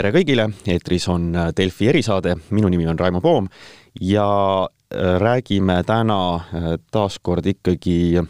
tere 0.00 0.14
kõigile, 0.14 0.46
eetris 0.72 1.04
on 1.12 1.26
Delfi 1.56 1.90
erisaade, 1.90 2.32
minu 2.56 2.70
nimi 2.72 2.86
on 2.88 2.96
Raimo 2.96 3.20
Poom 3.20 3.50
ja 4.00 4.28
äh, 4.64 5.16
räägime 5.20 5.74
täna 5.84 6.20
äh, 6.36 6.68
taaskord 6.88 7.44
ikkagi 7.50 8.22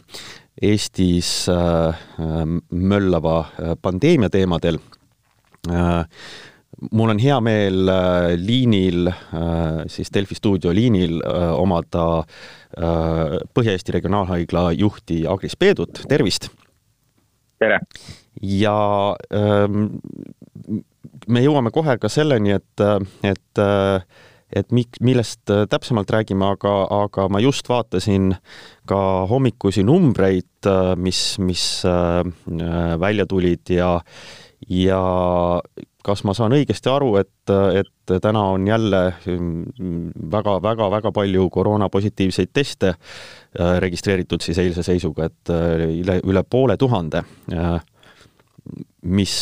Eestis 0.61 1.31
äh, 1.49 2.01
möllava 2.75 3.37
pandeemia 3.83 4.29
teemadel. 4.31 4.81
mul 6.91 7.13
on 7.13 7.19
hea 7.19 7.39
meel 7.41 7.91
liinil, 8.41 9.11
siis 9.87 10.11
Delfi 10.13 10.35
stuudio 10.35 10.73
liinil 10.75 11.21
omada 11.55 12.25
Põhja-Eesti 13.55 13.93
Regionaalhaigla 13.93 14.73
juhti 14.73 15.27
Agris 15.29 15.57
Peedut, 15.57 16.03
tervist! 16.09 16.49
tere! 17.59 17.81
ja 18.41 19.17
ähm, 19.33 19.87
me 21.29 21.43
jõuame 21.45 21.73
kohe 21.75 21.97
ka 22.01 22.11
selleni, 22.13 22.57
et, 22.59 22.85
et 23.25 23.65
et 24.51 24.73
mik-, 24.75 24.99
millest 25.01 25.47
täpsemalt 25.71 26.11
räägime, 26.11 26.43
aga, 26.57 26.73
aga 27.05 27.29
ma 27.31 27.39
just 27.43 27.69
vaatasin 27.71 28.33
ka 28.91 29.01
hommikusi 29.31 29.85
numbreid, 29.87 30.67
mis, 30.99 31.21
mis 31.39 31.67
välja 33.01 33.27
tulid 33.31 33.71
ja 33.71 33.93
ja 34.69 35.01
kas 36.05 36.23
ma 36.25 36.35
saan 36.37 36.55
õigesti 36.57 36.91
aru, 36.91 37.15
et, 37.21 37.53
et 37.77 38.15
täna 38.23 38.43
on 38.55 38.67
jälle 38.69 39.01
väga-väga-väga 40.33 41.13
palju 41.13 41.49
koroonapositiivseid 41.53 42.53
teste 42.53 42.95
registreeritud 43.85 44.43
siis 44.45 44.59
eilse 44.63 44.85
seisuga, 44.87 45.29
et 45.31 45.53
üle, 46.01 46.21
üle 46.25 46.45
poole 46.49 46.77
tuhande 46.81 47.23
mis, 49.03 49.35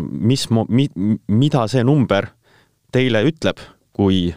mis, 0.00 0.48
mi, 0.50 0.88
mida 1.28 1.66
see 1.70 1.84
number 1.84 2.28
teile 2.94 3.24
ütleb, 3.26 3.60
kui 3.94 4.28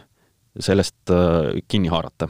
sellest 0.58 1.12
äh, 1.14 1.58
kinni 1.68 1.90
haarata? 1.92 2.28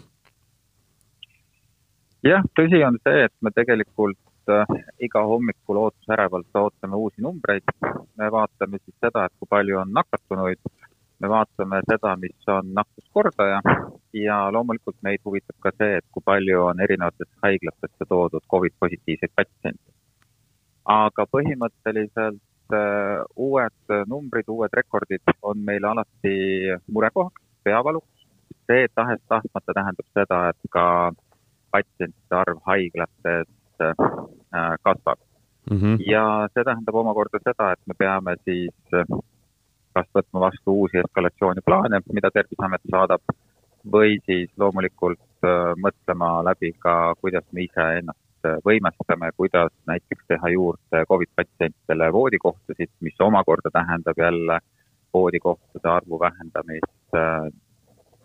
jah, 2.26 2.42
tõsi 2.58 2.80
on 2.84 2.98
see, 3.06 3.24
et 3.28 3.34
me 3.40 3.52
tegelikult 3.54 4.52
äh, 4.52 4.66
iga 5.06 5.22
hommikul 5.24 5.78
ootusärevalt 5.84 6.60
ootame 6.60 6.98
uusi 6.98 7.22
numbreid. 7.22 7.64
me 8.18 8.30
vaatame 8.34 8.80
siis 8.82 8.96
seda, 9.00 9.24
et 9.24 9.34
kui 9.38 9.48
palju 9.48 9.78
on 9.78 9.92
nakatunuid, 9.94 10.60
me 11.20 11.30
vaatame 11.30 11.80
seda, 11.90 12.16
mis 12.16 12.50
on 12.52 12.74
nakkuskordaja 12.74 13.60
ja 14.12 14.38
loomulikult 14.52 14.98
meid 15.02 15.22
huvitab 15.24 15.56
ka 15.62 15.72
see, 15.78 16.00
et 16.00 16.06
kui 16.12 16.24
palju 16.24 16.64
on 16.66 16.80
erinevatesse 16.80 17.38
haiglatesse 17.42 18.08
toodud 18.08 18.44
Covid 18.50 18.74
positiivseid 18.80 19.32
patsiente 19.34 19.87
aga 20.88 21.26
põhimõtteliselt 21.28 22.74
äh, 22.74 23.20
uued 23.36 23.94
numbrid, 24.08 24.48
uued 24.48 24.74
rekordid 24.80 25.34
on 25.42 25.60
meile 25.64 25.90
alati 25.92 26.36
murekohaks, 26.88 27.42
peavaluks. 27.64 28.26
see 28.68 28.88
tahes-tahtmata 28.94 29.74
tähendab 29.76 30.08
seda, 30.12 30.38
et 30.52 30.70
ka 30.72 30.84
patsientide 31.72 32.36
arv 32.36 32.58
haiglates 32.68 33.48
äh, 33.80 33.94
kasvab 34.84 35.18
mm. 35.70 35.76
-hmm. 35.76 35.96
ja 36.10 36.48
see 36.54 36.64
tähendab 36.64 36.94
omakorda 36.94 37.40
seda, 37.44 37.72
et 37.72 37.80
me 37.86 37.94
peame 37.98 38.36
siis 38.44 38.76
äh, 38.92 39.04
kas 39.94 40.08
võtma 40.14 40.40
vastu 40.40 40.74
uusi 40.80 41.00
eskalatsiooniplaane, 41.04 42.00
mida 42.12 42.30
Terviseamet 42.30 42.84
saadab, 42.90 43.20
või 43.92 44.20
siis 44.26 44.50
loomulikult 44.56 45.46
mõtlema 45.84 46.28
läbi 46.44 46.72
ka, 46.78 47.14
kuidas 47.20 47.44
me 47.52 47.64
ise 47.64 47.86
ennast 47.98 48.27
võimestame, 48.64 49.30
kuidas 49.36 49.72
näiteks 49.86 50.24
teha 50.28 50.50
juurde 50.54 51.04
Covid 51.08 51.30
patsientidele 51.36 52.12
voodikohtasid, 52.12 52.90
mis 53.00 53.20
omakorda 53.20 53.70
tähendab 53.74 54.18
jälle 54.18 54.60
voodikohtade 55.14 55.88
arvu 55.88 56.20
vähendamist 56.20 57.14
äh, 57.14 57.52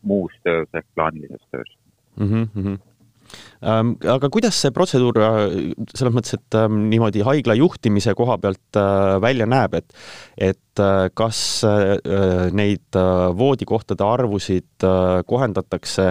muus 0.02 0.34
töös 0.44 0.70
ehk 0.74 0.88
plaanilises 0.96 1.46
töös 1.52 1.78
mm. 2.20 2.48
-hmm. 2.56 2.78
aga 4.16 4.30
kuidas 4.30 4.62
see 4.62 4.72
protseduur 4.72 5.20
äh, 5.20 5.40
selles 5.96 6.16
mõttes, 6.16 6.36
et 6.38 6.60
ähm, 6.60 6.84
niimoodi 6.92 7.24
haigla 7.24 7.56
juhtimise 7.60 8.14
koha 8.20 8.38
pealt 8.38 8.80
äh, 8.80 9.22
välja 9.22 9.46
näeb, 9.46 9.74
et 9.74 9.94
et 10.38 10.60
kas 11.14 11.40
neid 12.52 12.98
voodikohtade 13.38 14.04
arvusid 14.04 14.86
kohendatakse 15.30 16.08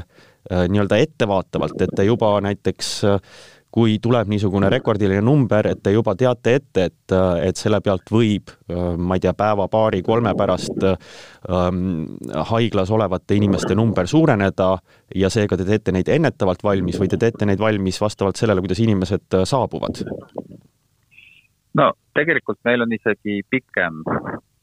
nii-öelda 0.71 1.01
ettevaatavalt, 1.03 1.83
et 1.83 1.91
te 1.97 2.05
juba 2.07 2.37
näiteks 2.47 2.93
kui 3.73 3.97
tuleb 4.03 4.29
niisugune 4.29 4.69
rekordiline 4.73 5.23
number, 5.25 5.67
et 5.71 5.81
te 5.83 5.93
juba 5.95 6.15
teate 6.19 6.55
ette, 6.59 6.85
et, 6.91 7.15
et 7.47 7.57
selle 7.57 7.81
pealt 7.85 8.11
võib, 8.13 8.53
ma 9.01 9.17
ei 9.17 9.23
tea, 9.25 9.33
päeva-paari-kolme 9.37 10.35
pärast 10.37 10.85
ähm, 10.85 11.79
haiglas 12.51 12.93
olevate 12.93 13.39
inimeste 13.39 13.77
number 13.79 14.09
suureneda 14.09 14.75
ja 15.17 15.31
seega 15.33 15.57
te 15.57 15.67
teete 15.69 15.95
neid 15.97 16.11
ennetavalt 16.13 16.65
valmis 16.65 17.01
või 17.01 17.09
te 17.13 17.21
teete 17.21 17.49
neid 17.49 17.63
valmis 17.63 18.01
vastavalt 18.01 18.41
sellele, 18.41 18.61
kuidas 18.65 18.83
inimesed 18.85 19.39
äh, 19.41 19.47
saabuvad? 19.49 20.05
no 21.81 21.89
tegelikult 22.13 22.61
meil 22.69 22.85
on 22.85 22.93
isegi 22.93 23.41
pikem 23.49 24.05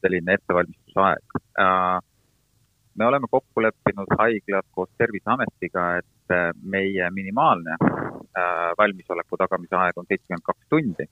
selline 0.00 0.38
ettevalmistusaeg 0.38 1.40
äh, 1.58 1.98
me 2.94 3.06
oleme 3.06 3.26
kokku 3.30 3.62
leppinud 3.62 4.10
haiglad 4.18 4.66
koos 4.70 4.90
Terviseametiga, 4.98 5.96
et 5.98 6.34
äh, 6.34 6.50
meie 6.62 7.10
minimaalne 7.10 7.76
äh, 7.82 8.19
valmisoleku 8.78 9.36
tagamise 9.40 9.76
aeg 9.76 9.98
on 9.98 10.06
seitsekümmend 10.08 10.44
kaks 10.46 10.68
tundi, 10.70 11.06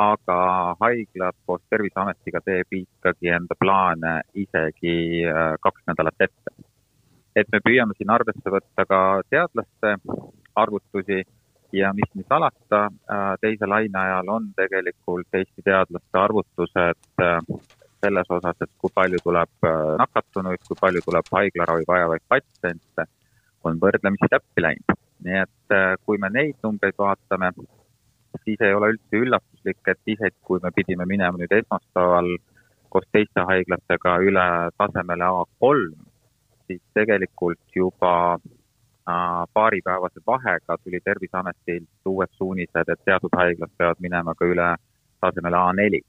aga 0.00 0.36
haiglad 0.80 1.36
koos 1.46 1.62
Terviseametiga 1.70 2.40
teeb 2.44 2.76
ikkagi 2.80 3.32
enda 3.36 3.56
plaane 3.60 4.14
isegi 4.34 5.24
äh, 5.28 5.56
kaks 5.60 5.86
nädalat 5.90 6.26
ette. 6.28 6.54
et 7.36 7.46
me 7.52 7.60
püüame 7.64 7.94
siin 7.96 8.10
arvesse 8.10 8.50
võtta 8.52 8.84
ka 8.92 9.00
teadlaste 9.30 9.96
arvutusi 10.58 11.22
ja 11.72 11.92
mis 11.94 12.10
nüüd 12.18 12.26
salata, 12.26 12.88
teise 13.40 13.66
laine 13.70 13.98
ajal 13.98 14.32
on 14.34 14.48
tegelikult 14.56 15.38
Eesti 15.38 15.62
teadlaste 15.62 16.18
arvutused 16.18 16.98
selles 18.00 18.32
osas, 18.36 18.56
et 18.64 18.70
kui 18.80 18.92
palju 18.94 19.20
tuleb 19.24 19.68
äh, 19.68 19.94
nakatunuid, 20.00 20.62
kui 20.68 20.78
palju 20.80 21.02
tuleb 21.04 21.30
haiglaravi 21.36 21.86
vajavaid 21.88 22.24
patsiente, 22.32 23.06
on 23.64 23.80
võrdlemisi 23.82 24.30
täppi 24.32 24.64
läinud. 24.64 24.98
Nii 25.24 25.38
et 25.42 25.74
äh, 25.76 25.94
kui 26.06 26.18
me 26.18 26.30
neid 26.32 26.56
numbreid 26.64 26.96
vaatame, 26.98 27.52
siis 28.44 28.60
ei 28.60 28.74
ole 28.74 28.92
üldse 28.94 29.22
üllatuslik, 29.24 29.80
et 29.92 30.14
isegi 30.14 30.36
kui 30.46 30.62
me 30.62 30.72
pidime 30.76 31.06
minema 31.08 31.38
nüüd 31.40 31.52
esmaspäeval 31.60 32.30
koos 32.90 33.06
teiste 33.12 33.44
haiglatega 33.46 34.16
üle 34.26 34.46
tasemele 34.78 35.28
A3, 35.40 35.90
siis 36.66 36.82
tegelikult 36.94 37.76
juba 37.76 38.14
äh, 38.36 39.42
paaripäevase 39.54 40.24
vahega 40.26 40.78
tuli 40.84 41.02
Terviseametilt 41.04 42.12
uued 42.14 42.32
suunised, 42.38 42.94
et 42.94 43.04
teatud 43.04 43.36
haiglad 43.42 43.76
peavad 43.76 44.00
minema 44.06 44.34
ka 44.38 44.48
üle 44.54 44.72
tasemele 45.20 45.66
A4 45.66 46.02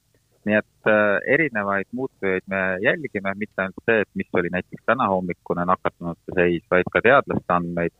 nii 0.46 0.58
et 0.58 0.90
äh, 0.90 1.20
erinevaid 1.34 1.90
muutujaid 1.92 2.46
me 2.50 2.62
jälgime, 2.82 3.34
mitte 3.38 3.62
ainult 3.62 3.84
see, 3.86 4.02
et 4.02 4.10
mis 4.18 4.30
oli 4.34 4.50
näiteks 4.50 4.84
tänahommikune 4.86 5.66
nakatunute 5.70 6.36
seis, 6.36 6.64
vaid 6.72 6.90
ka 6.94 7.02
teadlaste 7.06 7.54
andmeid 7.54 7.94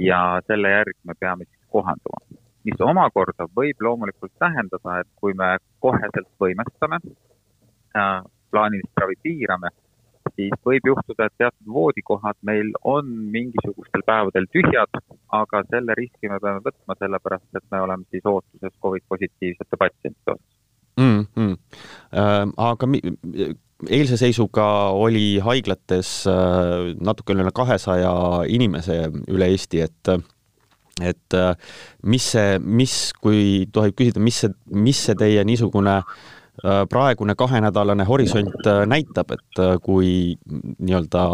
ja 0.00 0.40
selle 0.46 0.70
järgi 0.70 0.98
me 1.04 1.14
peame 1.20 1.44
siis 1.44 1.68
kohanduma. 1.70 2.20
mis 2.64 2.80
omakorda 2.80 3.46
võib 3.56 3.80
loomulikult 3.80 4.32
tähendada, 4.42 5.00
et 5.00 5.08
kui 5.16 5.34
me 5.34 5.56
koheselt 5.80 6.28
võimestame 6.42 6.98
äh,, 7.96 8.22
plaanilist 8.50 9.00
ravi 9.00 9.14
piirame, 9.22 9.70
siis 10.34 10.56
võib 10.66 10.88
juhtuda, 10.90 11.28
et 11.28 11.36
teatud 11.38 11.72
voodikohad 11.78 12.36
meil 12.42 12.72
on 12.84 13.06
mingisugustel 13.36 14.02
päevadel 14.06 14.48
tühjad, 14.52 14.98
aga 15.40 15.62
selle 15.70 15.94
riski 15.98 16.30
me 16.32 16.40
peame 16.42 16.64
võtma, 16.66 16.98
sellepärast 16.98 17.60
et 17.60 17.66
me 17.70 17.80
oleme 17.86 18.04
siis 18.10 18.26
ootuses 18.26 18.74
Covid 18.82 19.06
positiivsete 19.08 19.78
patsientide 19.78 20.34
osas 20.34 20.56
mm. 21.00 21.26
-hmm. 21.36 21.56
Äh, 22.14 22.48
aga 22.56 22.86
mi, 22.86 23.00
eilse 23.84 24.16
seisuga 24.16 24.66
oli 24.96 25.36
haiglates 25.44 26.10
äh, 26.30 26.94
natuke 27.04 27.36
üle 27.36 27.52
kahesaja 27.54 28.12
inimese 28.48 29.02
üle 29.28 29.50
Eesti, 29.52 29.82
et 29.84 30.12
et 31.04 31.36
äh, 31.36 31.52
mis 32.08 32.30
see, 32.32 32.56
mis, 32.60 32.94
kui 33.20 33.66
tohib 33.72 33.98
küsida, 33.98 34.22
mis 34.22 34.40
see, 34.44 34.54
mis 34.72 35.02
see 35.08 35.16
teie 35.18 35.42
niisugune 35.44 35.98
äh, 35.98 36.86
praegune 36.88 37.36
kahenädalane 37.36 38.06
horisont 38.08 38.70
näitab, 38.88 39.36
et 39.36 39.60
kui 39.84 40.38
nii-öelda 40.48 41.26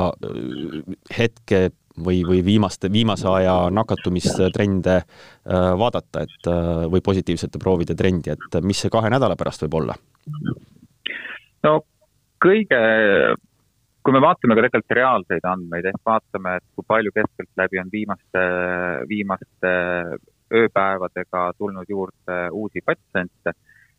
hetke 1.14 1.68
või, 2.02 2.24
või 2.26 2.42
viimaste, 2.42 2.90
viimase 2.90 3.28
aja 3.30 3.54
nakatumistrende 3.70 4.96
vaadata, 5.78 6.24
et 6.24 6.50
või 6.90 7.02
positiivsete 7.04 7.60
proovide 7.62 7.94
trendi, 7.94 8.32
et 8.32 8.58
mis 8.64 8.80
see 8.82 8.90
kahe 8.90 9.12
nädala 9.12 9.36
pärast 9.38 9.62
võib 9.66 9.78
olla? 9.82 9.98
no 11.62 11.74
kõige, 12.42 12.78
kui 14.02 14.14
me 14.14 14.22
vaatame 14.24 14.56
ka 14.56 14.64
tegelikult 14.64 14.96
reaalseid 14.98 15.48
andmeid, 15.48 15.88
ehk 15.90 16.00
vaatame, 16.06 16.56
et 16.58 16.66
kui 16.76 16.86
palju 16.88 17.14
keskeltläbi 17.14 17.80
on 17.82 17.92
viimaste, 17.92 18.46
viimaste 19.10 19.74
ööpäevadega 20.52 21.44
tulnud 21.58 21.88
juurde 21.88 22.38
uusi 22.52 22.82
patsiente, 22.84 23.54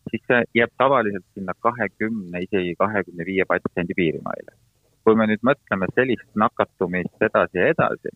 siis 0.10 0.24
see 0.28 0.42
jääb 0.60 0.74
tavaliselt 0.78 1.26
sinna 1.34 1.56
kahekümne, 1.66 2.44
isegi 2.46 2.76
kahekümne 2.80 3.26
viie 3.26 3.46
patsiendi 3.50 3.96
piirimaile. 3.98 4.60
kui 5.04 5.18
me 5.20 5.26
nüüd 5.28 5.42
mõtleme 5.44 5.90
sellist 5.92 6.30
nakatumist 6.40 7.24
edasi 7.28 7.58
ja 7.60 7.66
edasi, 7.74 8.12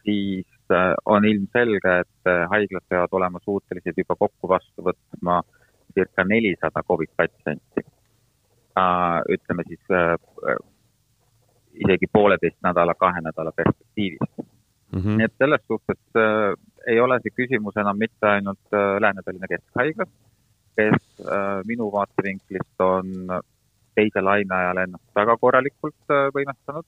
siis 0.00 0.72
äh, 0.72 0.94
on 1.04 1.26
ilmselge, 1.28 1.92
et 2.04 2.30
äh, 2.30 2.46
haiglad 2.48 2.86
peavad 2.88 3.12
olema 3.18 3.42
suutelised 3.44 4.00
juba 4.00 4.16
kokku 4.16 4.48
vastu 4.48 4.86
võtma 4.86 5.42
circa 5.92 6.24
nelisada 6.24 6.82
Covid 6.88 7.12
patsienti. 7.20 7.75
Ütleme 9.32 9.62
siis 9.68 9.80
isegi 11.84 12.08
pooleteist 12.12 12.58
nädala, 12.64 12.94
kahe 12.94 13.20
nädala 13.20 13.52
perspektiivis 13.52 14.20
mm. 14.38 15.00
-hmm. 15.00 15.16
nii 15.16 15.24
et 15.24 15.34
selles 15.38 15.62
suhtes 15.68 16.00
äh, 16.16 16.54
ei 16.86 17.00
ole 17.00 17.18
see 17.22 17.34
küsimus 17.40 17.76
enam 17.76 17.98
mitte 17.98 18.28
ainult 18.28 18.66
äh, 18.72 19.00
Lääne-Tallinna 19.00 19.48
Keskhaiglas, 19.52 20.12
kes 20.76 21.02
äh, 21.20 21.64
minu 21.66 21.92
vaatevinklist 21.92 22.80
on 22.80 23.06
teise 23.94 24.20
laine 24.20 24.54
ajal 24.54 24.82
ennast 24.84 25.20
väga 25.20 25.36
korralikult 25.36 26.16
äh, 26.16 26.28
võimestanud 26.36 26.86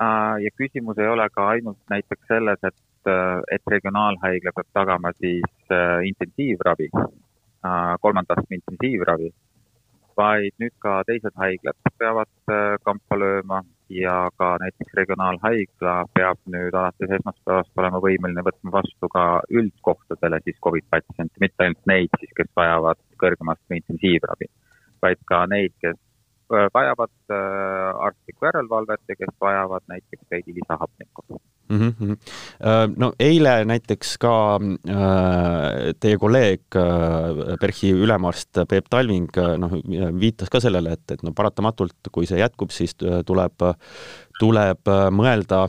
äh,. 0.00 0.36
ja 0.44 0.50
küsimus 0.60 0.98
ei 0.98 1.08
ole 1.08 1.28
ka 1.30 1.48
ainult 1.48 1.80
näiteks 1.90 2.26
selles, 2.28 2.60
et, 2.70 2.82
äh, 3.16 3.40
et 3.56 3.74
regionaalhaigla 3.76 4.56
peab 4.56 4.70
tagama 4.80 5.12
siis 5.12 5.52
äh, 5.70 6.00
intensiivravi 6.10 6.90
äh,, 6.98 7.96
kolmanda 8.00 8.38
astme 8.38 8.60
intensiivravi 8.60 9.32
vaid 10.16 10.54
nüüd 10.62 10.74
ka 10.84 11.02
teised 11.08 11.34
haiglad 11.40 11.78
peavad 11.98 12.30
äh, 12.50 12.76
kampa 12.86 13.18
lööma 13.18 13.62
ja 13.92 14.16
ka 14.38 14.54
näiteks 14.62 14.96
regionaalhaigla 14.98 15.94
peab 16.16 16.40
nüüd 16.54 16.74
alates 16.74 17.14
esmaspäevast 17.18 17.82
olema 17.82 18.00
võimeline 18.04 18.44
võtma 18.46 18.72
vastu 18.78 19.10
ka 19.12 19.24
üldkohtadele 19.60 20.40
siis 20.44 20.58
Covid 20.64 20.86
patsiente, 20.90 21.42
mitte 21.44 21.66
ainult 21.66 21.90
neid 21.90 22.18
siis, 22.18 22.32
kes 22.38 22.50
vajavad 22.56 23.00
kõrgemat 23.20 23.76
intensiivravi, 23.78 24.50
vaid 25.04 25.20
ka 25.30 25.44
neid, 25.52 25.74
kes 25.84 25.98
äh, 25.98 26.68
vajavad 26.74 27.14
äh, 27.30 28.06
arstlikku 28.08 28.50
järelevalvet 28.50 29.12
ja 29.12 29.20
kes 29.20 29.36
vajavad 29.40 29.84
näiteks 29.92 30.30
veidi 30.30 30.56
lisahapnikku 30.60 31.42
mm. 31.68 31.94
-hmm. 32.00 32.94
no 32.96 33.12
eile 33.20 33.54
näiteks 33.64 34.16
ka 34.18 34.34
äh, 34.60 35.94
teie 36.00 36.18
kolleeg 36.18 36.76
äh, 36.76 37.56
PERHi 37.60 37.92
ülemarst 38.06 38.64
Peep 38.68 38.88
Talving 38.90 39.30
noh, 39.58 39.78
viitas 40.20 40.50
ka 40.50 40.60
sellele, 40.60 40.92
et, 40.92 41.10
et 41.10 41.22
no 41.22 41.32
paratamatult, 41.32 42.12
kui 42.12 42.26
see 42.26 42.38
jätkub, 42.38 42.70
siis 42.70 42.96
tuleb, 42.96 43.66
tuleb 44.40 44.94
mõelda 45.14 45.68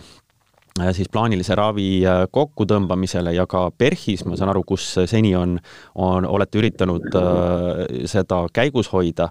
siis 0.75 1.07
plaanilise 1.11 1.55
ravi 1.55 2.03
äh, 2.03 2.25
kokkutõmbamisele 2.35 3.31
ja 3.35 3.45
ka 3.47 3.69
PERHis, 3.77 4.25
ma 4.27 4.35
saan 4.35 4.51
aru, 4.51 4.63
kus 4.67 4.87
seni 5.07 5.31
on, 5.39 5.55
on, 6.03 6.25
olete 6.27 6.59
üritanud 6.59 7.15
äh, 7.15 7.83
seda 8.11 8.41
käigus 8.53 8.89
hoida. 8.91 9.29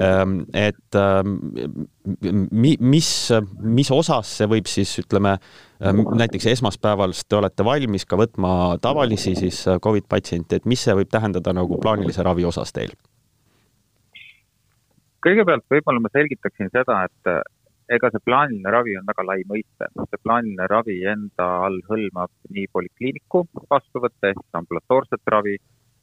Ähm, 0.00 0.38
et 0.56 0.96
ähm, 0.96 1.34
mi-, 2.50 2.78
mis, 2.80 3.10
mis 3.60 3.90
osas 3.92 4.30
see 4.38 4.48
võib 4.48 4.70
siis, 4.70 4.94
ütleme, 5.02 5.36
näiteks 5.76 6.46
esmaspäevast 6.54 7.26
te 7.28 7.36
olete 7.36 7.64
valmis 7.66 8.06
ka 8.08 8.16
võtma 8.16 8.78
tavalisi 8.80 9.34
siis 9.36 9.58
Covid 9.84 10.06
patsiente, 10.08 10.56
et 10.56 10.64
mis 10.64 10.80
see 10.80 10.94
võib 10.96 11.10
tähendada 11.12 11.52
nagu 11.52 11.76
plaanilise 11.82 12.24
ravi 12.24 12.48
osas 12.48 12.72
teil? 12.72 12.96
kõigepealt 15.26 15.64
võib-olla 15.68 15.98
ma 15.98 16.08
selgitaksin 16.14 16.68
seda, 16.70 17.00
et 17.08 17.30
ega 17.94 18.10
see 18.12 18.22
plaaniline 18.28 18.70
ravi 18.74 18.96
on 18.98 19.06
väga 19.10 19.24
lai 19.26 19.42
mõiste. 19.52 19.88
see 20.10 20.22
plaaniline 20.24 20.66
ravi 20.72 20.96
enda 21.12 21.46
all 21.66 21.78
hõlmab 21.90 22.32
nii 22.56 22.66
polikliiniku 22.72 23.44
vastuvõtte 23.70 24.32
ehk 24.32 24.60
ambulatoorset 24.60 25.32
ravi, 25.34 25.56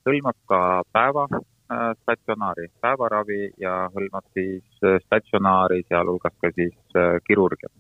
hõlmab 0.08 0.38
ka 0.52 0.60
päeva 0.96 1.28
äh, 1.34 1.92
statsionaari, 2.02 2.70
päevaravi 2.86 3.42
ja 3.66 3.76
hõlmab 3.96 4.28
siis 4.38 4.64
äh, 4.88 5.00
statsionaari, 5.06 5.84
sealhulgas 5.90 6.36
ka 6.42 6.52
siis 6.56 6.78
äh, 6.96 7.20
kirurgiat 7.28 7.76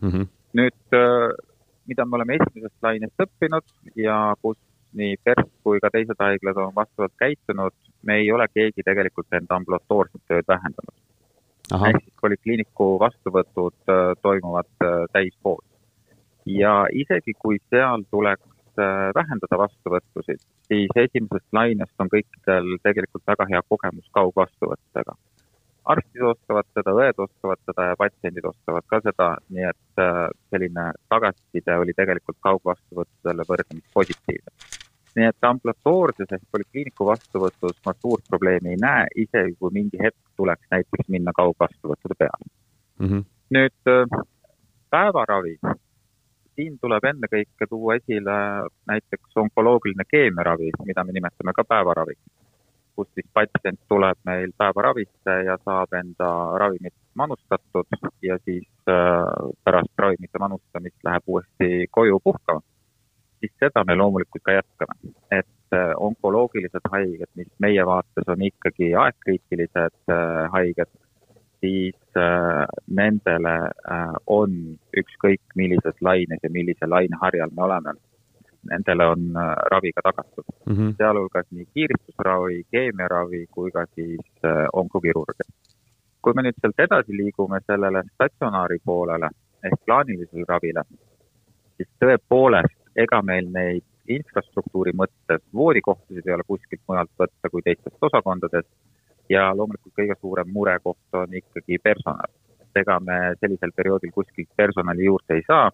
mm. 0.00 0.10
-hmm. 0.10 0.26
nüüd, 0.60 0.98
mida 1.86 2.04
me 2.04 2.16
oleme 2.16 2.38
esimesest 2.40 2.82
lainest 2.82 3.24
õppinud 3.26 3.64
ja 3.96 4.34
kus 4.42 4.58
nii 4.92 5.16
PERH 5.24 5.48
kui 5.64 5.80
ka 5.80 5.88
teised 5.92 6.18
haiglad 6.20 6.56
on 6.56 6.74
vastavalt 6.74 7.14
käitunud, 7.18 7.72
me 8.02 8.16
ei 8.20 8.32
ole 8.32 8.46
keegi 8.54 8.84
tegelikult 8.84 9.32
enda 9.32 9.56
ambulatoorset 9.56 10.20
tööd 10.28 10.48
vähendanud 10.48 11.11
ehk 11.72 12.00
siis 12.04 12.14
polikliiniku 12.20 12.86
vastuvõtud 13.00 13.92
äh, 13.92 14.12
toimuvad 14.22 14.70
äh, 14.84 15.04
täisvoos. 15.12 15.64
ja 16.46 16.86
isegi, 16.92 17.34
kui 17.38 17.58
seal 17.70 18.02
tuleks 18.10 18.78
äh, 18.78 19.10
vähendada 19.14 19.58
vastuvõttusid, 19.58 20.42
siis 20.68 20.96
esimesest 21.04 21.48
lainest 21.52 21.94
on 22.02 22.10
kõikidel 22.12 22.76
tegelikult 22.82 23.22
väga 23.26 23.46
hea 23.52 23.62
kogemus 23.68 24.08
kaugvastuvõttudega. 24.18 25.16
arstid 25.84 26.28
oskavad 26.34 26.68
seda, 26.74 26.94
õed 27.04 27.24
oskavad 27.26 27.64
seda 27.66 27.88
ja 27.90 27.96
patsiendid 27.98 28.44
oskavad 28.52 28.86
ka 28.86 29.00
seda, 29.08 29.32
nii 29.48 29.66
et 29.70 30.04
selline 30.50 30.92
tagasiside 31.10 31.78
oli 31.78 31.96
tegelikult 31.98 32.38
kaugvastuvõttudele 32.48 33.48
võrdlemisi 33.48 33.90
positiivne 33.94 34.81
nii 35.16 35.28
et 35.28 35.46
ambulatoorses 35.48 36.32
ehk 36.32 36.44
polikliiniku 36.52 37.06
vastuvõtus 37.06 37.78
ma 37.86 37.94
suurt 38.00 38.24
probleemi 38.28 38.74
ei 38.74 38.80
näe, 38.80 39.06
isegi 39.24 39.54
kui 39.60 39.72
mingi 39.74 40.00
hetk 40.00 40.18
tuleks 40.36 40.70
näiteks 40.70 41.08
minna 41.12 41.34
kaugvastuvõttude 41.36 42.18
peale 42.18 42.46
mm. 42.98 43.08
-hmm. 43.08 43.24
nüüd 43.56 43.92
äh, 43.92 44.22
päevaravi, 44.90 45.56
siin 46.56 46.78
tuleb 46.80 47.04
ennekõike 47.04 47.68
tuua 47.68 47.96
esile 48.00 48.36
näiteks 48.86 49.36
onkoloogiline 49.44 50.04
keemiaravi, 50.08 50.70
mida 50.86 51.04
me 51.04 51.12
nimetame 51.12 51.52
ka 51.56 51.64
päevaraviks, 51.68 52.24
kus 52.96 53.08
siis 53.14 53.28
patsient 53.34 53.80
tuleb 53.88 54.18
meil 54.24 54.52
päevaravisse 54.58 55.38
ja 55.48 55.58
saab 55.64 55.92
enda 56.00 56.32
ravimit 56.64 56.94
manustatud 57.14 57.88
ja 58.22 58.38
siis 58.44 58.68
äh, 58.88 59.52
pärast 59.64 59.98
ravimite 59.98 60.38
manustamist 60.38 61.04
läheb 61.04 61.22
uuesti 61.26 61.86
koju 61.90 62.20
puhkama 62.24 62.60
siis 63.42 63.52
seda 63.58 63.84
me 63.86 63.96
loomulikult 63.98 64.42
ka 64.46 64.52
jätkame. 64.58 64.94
et 65.30 65.74
äh, 65.74 65.92
onkoloogilised 65.96 66.86
haiged, 66.92 67.30
mis 67.34 67.50
meie 67.58 67.86
vaates 67.86 68.28
on 68.34 68.42
ikkagi 68.50 68.92
aegkriitilised 69.04 70.14
äh, 70.16 70.50
haiged, 70.54 70.90
siis 71.60 72.18
äh, 72.18 72.66
nendele 73.00 73.56
on 74.26 74.56
ükskõik 75.02 75.42
millises 75.56 75.98
laines 76.00 76.42
ja 76.42 76.50
millise 76.50 76.86
laineharjal 76.86 77.54
me 77.56 77.62
oleme, 77.68 77.94
nendele 78.70 79.06
on 79.14 79.38
ravi 79.74 79.92
ka 79.92 80.02
tagatud 80.08 80.44
mm 80.66 80.74
-hmm.. 80.74 80.96
sealhulgas 80.98 81.46
nii 81.50 81.66
kiiristusravi, 81.74 82.62
keemiaravi 82.70 83.46
kui 83.50 83.70
ka 83.70 83.86
siis 83.94 84.50
onkokirurgia. 84.72 85.48
kui 86.22 86.32
me 86.36 86.42
nüüd 86.42 86.58
sealt 86.60 86.84
edasi 86.86 87.16
liigume 87.16 87.60
sellele 87.66 88.02
statsionaari 88.14 88.78
poolele 88.84 89.30
ehk 89.64 89.84
plaanilisele 89.86 90.44
ravile, 90.48 90.82
siis 91.76 91.88
tõepoolest 92.04 92.81
ega 92.96 93.22
meil 93.22 93.48
neid 93.52 93.84
infrastruktuuri 94.10 94.92
mõttes 94.98 95.42
voodikohtasid 95.54 96.26
ei 96.26 96.34
ole 96.34 96.44
kuskilt 96.46 96.82
mujalt 96.88 97.10
võtta 97.18 97.50
kui 97.50 97.62
teistest 97.62 98.08
osakondadest 98.08 98.70
ja 99.30 99.50
loomulikult 99.56 99.94
kõige 99.98 100.16
suurem 100.20 100.50
murekoht 100.52 101.18
on 101.18 101.34
ikkagi 101.34 101.78
personal. 101.78 102.30
ega 102.76 103.00
me 103.00 103.16
sellisel 103.40 103.72
perioodil 103.76 104.10
kuskilt 104.14 104.48
personali 104.56 105.04
juurde 105.04 105.34
ei 105.34 105.42
saa. 105.46 105.70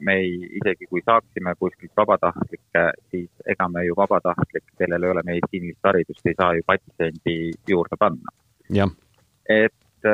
me 0.00 0.14
ei, 0.14 0.32
isegi 0.60 0.86
kui 0.86 1.00
saaksime 1.04 1.54
kuskilt 1.58 1.92
vabatahtlikke, 1.96 2.82
siis 3.10 3.30
ega 3.46 3.68
me 3.68 3.84
ju 3.86 3.94
vabatahtlikke, 3.96 4.76
kellel 4.78 5.02
ei 5.02 5.10
ole 5.10 5.22
meditsiinilist 5.24 5.88
haridust, 5.88 6.26
ei 6.26 6.34
saa 6.36 6.54
ju 6.54 6.62
patsiendi 6.66 7.50
juurde 7.68 7.96
panna. 7.98 8.30
et 9.48 10.06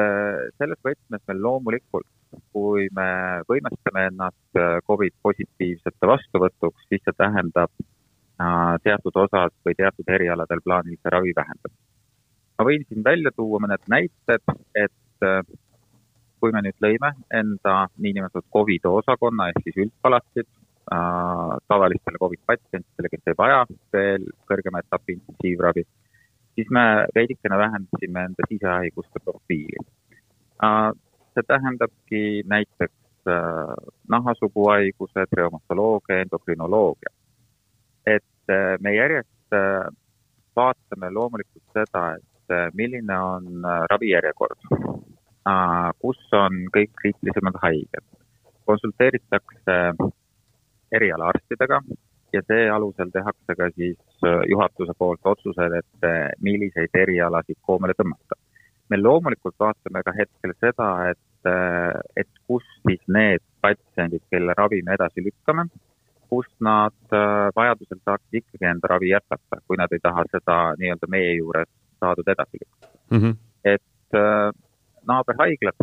selles 0.58 0.78
võtmes 0.86 1.20
me 1.28 1.34
loomulikult 1.34 2.06
kui 2.52 2.88
me 2.96 3.08
võimestame 3.48 4.06
ennast 4.10 4.60
äh, 4.60 4.78
Covid 4.86 5.14
positiivsete 5.22 6.08
vastuvõtuks, 6.08 6.86
siis 6.88 7.02
see 7.04 7.16
tähendab 7.18 7.72
äh, 7.80 8.76
teatud 8.84 9.18
osas 9.24 9.54
või 9.66 9.76
teatud 9.78 10.08
erialadel 10.08 10.62
plaanilise 10.64 11.12
ravi 11.14 11.34
vähendamist. 11.36 11.80
ma 12.58 12.66
võin 12.68 12.86
siin 12.88 13.04
välja 13.04 13.32
tuua 13.36 13.60
mõned 13.64 13.86
näited, 13.88 14.56
et 14.74 15.28
äh, 15.28 15.40
kui 16.40 16.52
me 16.52 16.64
nüüd 16.66 16.78
lõime 16.82 17.12
enda 17.30 17.86
niinimetatud 17.96 18.50
Covidi 18.52 18.90
osakonna 18.90 19.52
ehk 19.52 19.62
siis 19.64 19.86
üldpalatid 19.86 20.48
tavalistele 21.70 22.18
Covid 22.18 22.40
patsientidele, 22.44 23.08
kes 23.08 23.28
ei 23.30 23.36
vaja 23.38 23.60
veel 23.94 24.24
kõrgema 24.50 24.80
etapi 24.82 25.14
intensiivravi, 25.14 25.84
siis 26.58 26.72
me 26.74 26.82
veidikene 27.14 27.58
vähendasime 27.60 28.24
enda 28.26 28.48
sisehaiguste 28.50 29.22
profiili 29.24 29.78
see 31.34 31.44
tähendabki 31.48 32.42
näiteks 32.46 33.28
äh, 33.28 33.74
nahasuguhaigused, 34.08 35.36
reumatoloogia, 35.36 36.20
endokrinoloogia. 36.20 37.12
et 38.06 38.50
äh, 38.50 38.76
me 38.80 38.94
järjest 38.94 39.54
äh, 39.54 39.88
vaatame 40.56 41.10
loomulikult 41.10 41.64
seda, 41.72 42.04
et 42.16 42.54
äh, 42.56 42.68
milline 42.74 43.18
on 43.18 43.64
äh, 43.64 43.84
ravijärjekord 43.90 44.58
äh,, 44.72 45.90
kus 45.98 46.20
on 46.32 46.64
kõik 46.76 46.92
kriitilisemad 47.00 47.58
haiged. 47.62 48.04
konsulteeritakse 48.64 49.76
erialaarstidega, 50.92 51.80
ja 52.32 52.42
see 52.46 52.68
alusel 52.70 53.10
tehakse 53.10 53.56
ka 53.58 53.66
siis 53.74 54.26
juhatuse 54.48 54.94
poolt 54.98 55.26
otsused, 55.26 55.74
et 55.78 56.06
milliseid 56.40 56.94
erialasid 56.94 57.58
koomale 57.66 57.96
tõmmata. 57.98 58.38
Me 58.92 59.00
loomulikult 59.00 59.56
vaatame 59.60 60.02
ka 60.06 60.14
hetkel 60.16 60.52
seda, 60.60 60.88
et, 61.12 61.50
et 62.16 62.28
kus 62.46 62.66
siis 62.82 63.02
need 63.08 63.42
patsiendid, 63.64 64.22
kelle 64.30 64.54
ravi 64.58 64.82
me 64.86 64.96
edasi 64.98 65.24
lükkame, 65.24 65.66
kus 66.32 66.48
nad 66.64 67.16
vajadusel 67.56 68.00
saaksid 68.04 68.40
ikkagi 68.40 68.68
enda 68.70 68.92
ravi 68.94 69.12
jätkata, 69.12 69.60
kui 69.66 69.80
nad 69.80 69.92
ei 69.92 70.02
taha 70.02 70.24
seda 70.32 70.58
nii-öelda 70.80 71.10
meie 71.12 71.34
juures 71.38 71.70
saadud 72.02 72.28
edasi 72.34 72.60
lükata 72.60 72.88
mm. 73.10 73.20
-hmm. 73.20 73.34
et 73.64 74.18
äh, 74.24 74.50
naaberhaiglad 75.10 75.78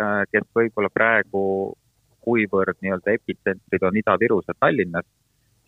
äh,, 0.00 0.22
kes 0.32 0.46
võib-olla 0.58 0.90
praegu, 0.98 1.42
kuivõrd 2.26 2.78
nii-öelda 2.80 3.16
epitsentrid 3.18 3.82
on 3.88 3.98
Ida-Virus 4.02 4.48
ja 4.48 4.54
Tallinnas, 4.60 5.08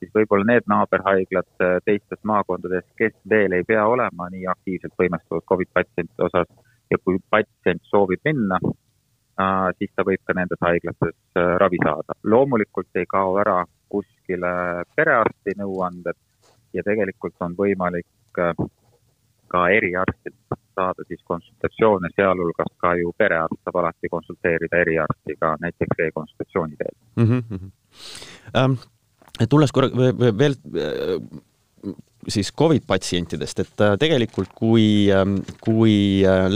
siis 0.04 0.14
võib-olla 0.14 0.46
need 0.52 0.68
naaberhaiglad 0.70 1.64
äh, 1.64 1.76
teistes 1.84 2.20
maakondades, 2.22 2.86
kes 2.98 3.14
veel 3.30 3.56
ei 3.56 3.66
pea 3.68 3.86
olema 3.88 4.28
nii 4.32 4.46
aktiivselt 4.52 4.96
võimestunud 5.00 5.46
Covid 5.48 5.70
patsientide 5.72 6.28
osas 6.28 6.50
ja 6.92 7.00
kui 7.02 7.18
patsient 7.30 7.82
soovib 7.90 8.20
minna 8.28 8.60
äh,, 8.60 9.70
siis 9.78 9.92
ta 9.96 10.06
võib 10.06 10.22
ka 10.24 10.36
nendes 10.36 10.60
haiglates 10.60 11.16
äh, 11.40 11.56
ravi 11.62 11.80
saada. 11.84 12.18
loomulikult 12.22 13.00
ei 13.00 13.08
kao 13.08 13.38
ära 13.40 13.62
kuskile 13.88 14.84
perearsti 14.96 15.56
nõuanded 15.58 16.18
ja 16.74 16.82
tegelikult 16.82 17.36
on 17.46 17.54
võimalik 17.58 18.06
ka 18.34 19.60
eriarstilt 19.70 20.58
saada 20.74 21.04
siis 21.08 21.22
konsultatsioone, 21.24 22.10
sealhulgas 22.16 22.72
ka 22.82 22.94
ju 22.98 23.12
perearst 23.18 23.60
saab 23.62 23.78
alati 23.82 24.10
konsulteerida 24.10 24.80
eriarstiga 24.82 25.54
näiteks 25.62 26.02
e-konsultatsiooni 26.06 26.76
teel 26.80 26.96
mm. 27.16 27.42
-hmm. 27.42 27.70
Ähm, 28.58 28.72
tulles 29.50 29.72
korra 29.74 29.90
veel 30.14 30.56
äh, 30.78 31.18
siis 32.30 32.52
Covid 32.56 32.86
patsientidest, 32.88 33.60
et 33.60 33.82
äh, 33.84 33.96
tegelikult 34.00 34.54
kui, 34.56 35.10
ähm, 35.12 35.36
kui 35.64 36.24
äh, 36.24 36.46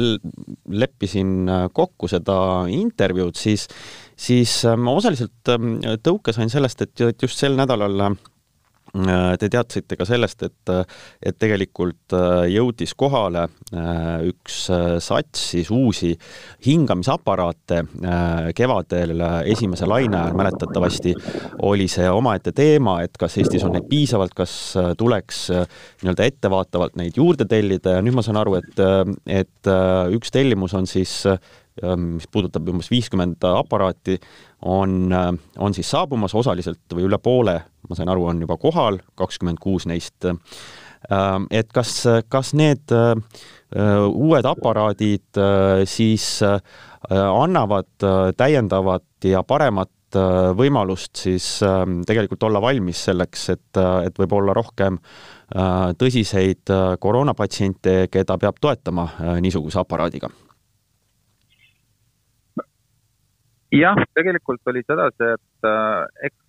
leppisin 0.73 1.51
kokku 1.77 2.09
seda 2.09 2.39
intervjuud, 2.73 3.37
siis, 3.37 3.67
siis 4.17 4.63
ma 4.79 4.95
osaliselt 4.97 5.53
ähm, 5.53 5.77
tõuke 6.05 6.33
sain 6.37 6.53
sellest, 6.53 6.87
et 6.87 7.23
just 7.23 7.43
sel 7.43 7.59
nädalal 7.59 8.17
te 9.39 9.49
teadsite 9.53 9.97
ka 9.99 10.07
sellest, 10.09 10.43
et, 10.47 10.71
et 11.21 11.37
tegelikult 11.39 12.15
äh, 12.17 12.47
jõudis 12.55 12.95
kohale 12.99 13.45
äh, 13.45 14.29
üks 14.31 14.57
sats 15.05 15.45
siis 15.53 15.71
uusi 15.75 16.15
hingamisaparaate 16.67 17.83
kevadel 18.57 19.23
esimese 19.51 19.87
laine 19.89 20.17
ajal, 20.19 20.37
mäletatavasti 20.39 21.15
oli 21.69 21.89
see 21.91 22.09
omaette 22.11 22.53
teema, 22.57 22.99
et 23.05 23.17
kas 23.21 23.39
Eestis 23.39 23.65
on 23.67 23.75
neid 23.77 23.87
piisavalt, 23.91 24.35
kas 24.37 24.53
tuleks 24.99 25.45
nii-öelda 25.53 26.27
ettevaatavalt 26.29 26.99
neid 27.01 27.17
juurde 27.19 27.47
tellida. 27.49 27.99
Ja 27.99 28.05
nüüd 28.05 28.17
ma 28.17 28.25
saan 28.27 28.41
aru, 28.41 28.59
et, 28.59 28.83
et 29.31 29.73
üks 30.15 30.33
tellimus 30.35 30.75
on 30.79 30.89
siis 30.91 31.21
mis 31.97 32.27
puudutab 32.33 32.69
umbes 32.73 32.91
viiskümmend 32.91 33.45
aparaati, 33.49 34.19
on, 34.67 35.13
on 35.13 35.75
siis 35.77 35.91
saabumas 35.91 36.35
osaliselt 36.35 36.97
või 36.97 37.07
üle 37.07 37.19
poole 37.23 37.59
ma 37.89 37.99
sain 37.99 38.11
aru, 38.13 38.29
on 38.31 38.43
juba 38.45 38.57
kohal, 38.61 39.01
kakskümmend 39.19 39.61
kuus 39.63 39.87
neist. 39.89 40.27
Ähm, 40.29 41.47
et 41.55 41.71
kas, 41.75 42.01
kas 42.29 42.55
need 42.59 42.95
äh, 42.95 43.15
uued 44.09 44.49
aparaadid 44.49 45.41
äh, 45.41 45.85
siis 45.89 46.41
äh, 46.47 46.59
annavad 47.15 47.89
täiendavat 48.37 49.29
ja 49.31 49.45
paremat 49.47 49.93
võimalust 50.57 51.21
siis 51.21 51.47
ähm, 51.63 52.01
tegelikult 52.09 52.43
olla 52.49 52.63
valmis 52.65 53.03
selleks, 53.11 53.43
et, 53.53 53.81
et 54.09 54.17
võib-olla 54.19 54.55
rohkem 54.57 54.97
tõsiseid 56.01 56.73
koroonapatsiente, 57.01 58.09
keda 58.13 58.39
peab 58.41 58.57
toetama 58.61 59.05
niisuguse 59.45 59.83
aparaadiga? 59.85 60.33
Jah, 63.73 63.99
tegelikult 64.15 64.73
oli 64.73 64.83
sedasi, 64.87 65.35
et 65.35 65.69
eks 66.29 66.45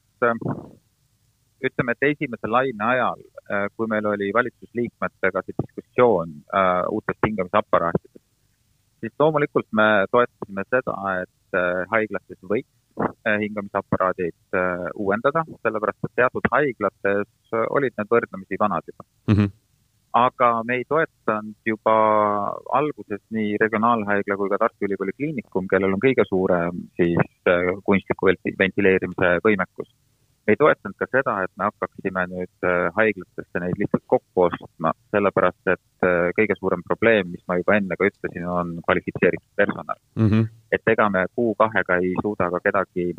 ütleme, 1.66 1.96
et 1.96 2.08
esimese 2.14 2.48
laine 2.48 2.86
ajal, 2.86 3.22
äh, 3.52 3.68
kui 3.76 3.88
meil 3.92 4.06
oli 4.08 4.32
valitsusliikmetega 4.36 5.44
see 5.44 5.58
diskussioon 5.62 6.36
äh, 6.56 6.84
uutest 6.96 7.28
hingamisaparaatidest, 7.28 8.24
siis 9.02 9.14
loomulikult 9.20 9.68
me 9.76 9.88
toetasime 10.12 10.66
seda, 10.70 10.96
et 11.24 11.60
äh, 11.60 11.82
haiglates 11.94 12.40
võiks 12.52 13.08
äh, 13.28 13.38
hingamisaparaadid 13.44 14.60
äh, 14.62 14.86
uuendada, 14.96 15.44
sellepärast 15.66 16.10
et 16.10 16.16
teatud 16.22 16.52
haiglates 16.54 17.58
olid 17.76 17.96
need 17.98 18.12
võrdlemisi 18.16 18.60
vanad 18.60 18.88
juba 18.88 19.04
mm. 19.04 19.36
-hmm. 19.36 19.56
Aga 20.14 20.50
me 20.66 20.80
ei 20.80 20.86
toetanud 20.90 21.56
juba 21.66 21.96
alguses 22.80 23.22
nii 23.36 23.58
Regionaalhaigla 23.62 24.38
kui 24.38 24.50
ka 24.50 24.58
Tartu 24.62 24.88
Ülikooli 24.88 25.14
Kliinikum, 25.18 25.68
kellel 25.72 25.94
on 25.94 26.04
kõige 26.04 26.26
suurem 26.30 26.86
siis 27.00 27.50
äh, 27.50 27.74
kunstliku 27.86 28.32
ventileerimise 28.60 29.36
võimekus 29.46 29.92
ei 30.50 30.58
toetanud 30.58 30.98
ka 30.98 31.08
seda, 31.12 31.36
et 31.46 31.52
me 31.58 31.68
hakkaksime 31.68 32.24
nüüd 32.32 32.68
äh, 32.68 32.88
haiglatesse 32.98 33.62
neid 33.64 33.78
lihtsalt 33.82 34.06
kokku 34.14 34.46
ostma, 34.48 34.94
sellepärast 35.14 35.74
et 35.74 36.08
äh, 36.08 36.30
kõige 36.38 36.58
suurem 36.60 36.84
probleem, 36.88 37.30
mis 37.34 37.44
ma 37.48 37.60
juba 37.60 37.78
enne 37.78 37.98
ka 38.00 38.08
ütlesin, 38.10 38.48
on 38.50 38.78
kvalifitseeritud 38.88 39.52
personal 39.60 40.00
mm. 40.16 40.30
-hmm. 40.30 40.48
et 40.72 40.94
ega 40.94 41.10
me 41.14 41.26
kuu-kahega 41.36 42.00
ei 42.02 42.14
suuda 42.22 42.50
ka 42.56 42.64
kedagi 42.66 43.14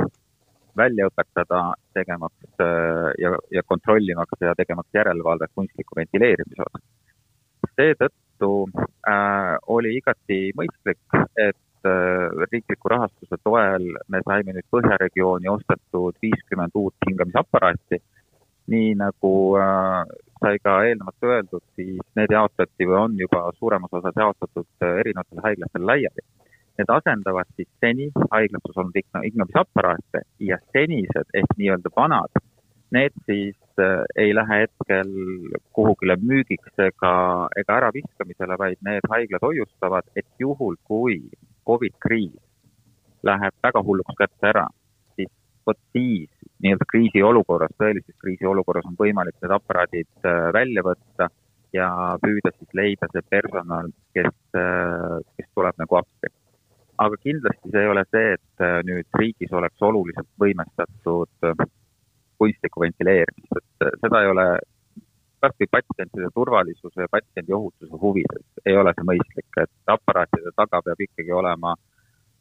välja 0.76 1.08
õpetada, 1.10 1.62
tegemaks 1.94 2.62
äh, 2.64 3.10
ja, 3.22 3.34
ja 3.50 3.62
kontrollimaks 3.66 4.40
ja 4.40 4.54
tegemaks 4.58 4.94
järelevalvet 4.94 5.50
kunstliku 5.54 5.96
ventileerimise 5.96 6.66
osas. 6.66 6.84
seetõttu 7.76 8.52
äh, 9.08 9.56
oli 9.66 9.96
igati 9.98 10.40
mõistlik, 10.56 11.02
et 11.36 11.58
Äh, 11.86 12.46
riikliku 12.52 12.88
rahastuse 12.92 13.36
toel 13.44 13.86
me 14.12 14.18
saime 14.26 14.52
nüüd 14.52 14.66
Põhjaregiooni 14.74 15.48
ostetud 15.48 16.18
viiskümmend 16.20 16.74
uut 16.76 17.06
hingamisaparaati. 17.08 17.98
nii 18.70 18.90
nagu 19.00 19.30
äh, 19.58 20.10
sai 20.42 20.58
ka 20.62 20.74
eelnevalt 20.88 21.24
öeldud, 21.24 21.64
siis 21.76 22.02
need 22.20 22.34
jaotati 22.36 22.88
või 22.90 22.98
on 22.98 23.16
juba 23.22 23.40
suuremas 23.56 23.96
osas 23.96 24.20
jaotatud 24.22 24.86
erinevatele 24.90 25.46
haiglatele 25.46 25.88
laiali. 25.92 26.26
Need 26.80 26.92
asendavad 26.94 27.48
siis 27.58 27.68
seni 27.84 28.06
haiglates 28.32 28.78
olnud 28.80 28.94
hingamisaparaate 28.96 30.22
ja 30.48 30.56
senised 30.72 31.34
ehk 31.36 31.50
nii-öelda 31.58 31.92
vanad, 31.96 32.40
need 32.96 33.12
siis 33.26 33.58
äh, 33.78 34.04
ei 34.16 34.32
lähe 34.34 34.62
hetkel 34.62 35.10
kuhugile 35.76 36.16
müügiks 36.16 36.84
ega, 36.86 37.12
ega 37.60 37.76
äraviskamisele, 37.82 38.56
vaid 38.58 38.80
need 38.86 39.06
haiglad 39.12 39.44
hoiustavad, 39.44 40.08
et 40.16 40.26
juhul, 40.38 40.78
kui 40.88 41.20
Covid 41.68 41.98
kriis 42.00 42.40
läheb 43.22 43.54
väga 43.62 43.82
hulluks 43.84 44.16
kätte 44.18 44.50
ära, 44.54 44.64
siis 45.18 45.30
vot 45.66 45.78
siis 45.92 46.30
nii-öelda 46.64 46.88
kriisiolukorras, 46.92 47.76
tõelises 47.80 48.16
kriisiolukorras 48.24 48.88
on 48.88 48.96
võimalik 48.98 49.36
need 49.42 49.54
aparaadid 49.58 50.10
äh, 50.24 50.48
välja 50.56 50.84
võtta 50.86 51.28
ja 51.76 51.88
püüda 52.22 52.52
siis 52.56 52.74
leida 52.74 53.08
see 53.12 53.24
personal, 53.30 53.92
kes, 54.16 54.34
äh, 54.58 55.18
kes 55.36 55.50
tuleb 55.54 55.78
nagu 55.84 56.00
appi. 56.00 56.32
Aga 57.00 57.16
kindlasti 57.22 57.72
see 57.72 57.84
ei 57.84 57.92
ole 57.92 58.04
see, 58.10 58.34
et 58.36 58.64
äh, 58.66 58.80
nüüd 58.88 59.20
riigis 59.20 59.52
oleks 59.56 59.88
oluliselt 59.90 60.28
võimestatud 60.40 61.48
kunstlikku 62.40 62.80
ventileerimist, 62.80 63.56
et 63.60 64.00
seda 64.00 64.22
ei 64.24 64.30
ole 64.32 64.46
kas 65.40 65.56
või 65.60 65.70
patsientide 65.76 66.28
turvalisuse 66.34 67.04
ja 67.04 67.10
patsiendi 67.10 67.52
ohutuse 67.56 68.00
huvides 68.02 68.68
ei 68.68 68.76
ole 68.76 68.92
see 68.96 69.06
mõistlik, 69.08 69.48
et 69.62 69.94
aparaatide 69.94 70.52
taga 70.56 70.82
peab 70.84 71.00
ikkagi 71.06 71.32
olema 71.32 71.74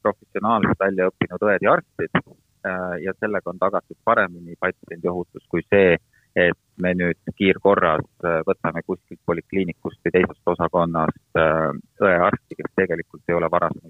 professionaalselt 0.03 0.79
välja 0.79 1.09
õppinud 1.11 1.45
õed 1.47 1.65
ja 1.65 1.75
arstid 1.77 2.19
äh, 2.19 2.95
ja 3.05 3.15
sellega 3.19 3.51
on 3.51 3.59
tagatud 3.59 3.97
paremini 4.03 4.57
patsiendi 4.59 5.11
ohutus 5.11 5.45
kui 5.51 5.63
see, 5.67 5.95
et 6.35 6.59
me 6.83 6.93
nüüd 6.95 7.33
kiirkorras 7.39 8.07
äh, 8.23 8.39
võtame 8.47 8.83
kuskilt 8.87 9.21
polikliinikust 9.25 9.99
või 10.05 10.15
teisest 10.17 10.53
osakonnast 10.55 11.39
äh, 11.39 11.71
õe-arsti, 12.03 12.59
kes 12.59 12.75
tegelikult 12.81 13.23
ei 13.27 13.39
ole 13.39 13.51
kunstliku 13.51 13.88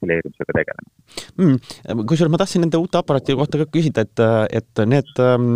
ventileerimisega 0.00 0.56
tegelenud 0.58 0.90
mm,. 1.36 2.04
kusjuures 2.08 2.32
ma 2.32 2.40
tahtsin 2.42 2.64
nende 2.64 2.80
uute 2.80 3.00
aparaatide 3.00 3.38
kohta 3.40 3.62
ka 3.62 3.68
küsida, 3.74 4.06
et, 4.06 4.24
et 4.60 4.84
need 4.88 5.22
ähm, 5.24 5.50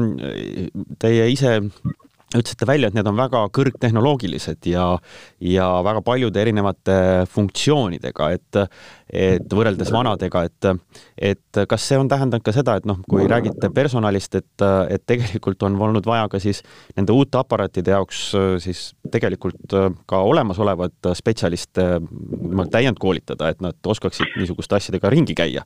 teie 1.02 1.30
ise 1.32 1.58
ütlesite 2.40 2.66
välja, 2.68 2.88
et 2.88 2.96
need 2.96 3.08
on 3.08 3.16
väga 3.18 3.44
kõrgtehnoloogilised 3.54 4.66
ja, 4.70 4.86
ja 5.44 5.68
väga 5.86 6.02
paljude 6.06 6.40
erinevate 6.42 6.96
funktsioonidega, 7.30 8.30
et, 8.36 8.58
et 9.08 9.54
võrreldes 9.54 9.92
vanadega, 9.94 10.44
et, 10.48 10.70
et 11.32 11.62
kas 11.70 11.88
see 11.90 12.00
on 12.00 12.10
tähendanud 12.10 12.44
ka 12.44 12.54
seda, 12.56 12.76
et 12.80 12.88
noh, 12.88 13.00
kui 13.10 13.28
räägite 13.30 13.70
personalist, 13.74 14.34
et, 14.40 14.66
et 14.90 15.06
tegelikult 15.06 15.62
on 15.68 15.78
olnud 15.88 16.06
vaja 16.08 16.26
ka 16.32 16.42
siis 16.42 16.64
nende 16.96 17.14
uute 17.14 17.38
aparaatide 17.40 17.94
jaoks 17.94 18.26
siis 18.64 18.86
tegelikult 19.12 19.78
ka 20.10 20.24
olemasolevat 20.26 21.12
spetsialiste 21.14 21.88
täiendkoolitada, 22.74 23.52
et 23.54 23.64
nad 23.64 23.94
oskaksid 23.94 24.38
niisuguste 24.40 24.80
asjadega 24.80 25.12
ringi 25.14 25.36
käia 25.38 25.64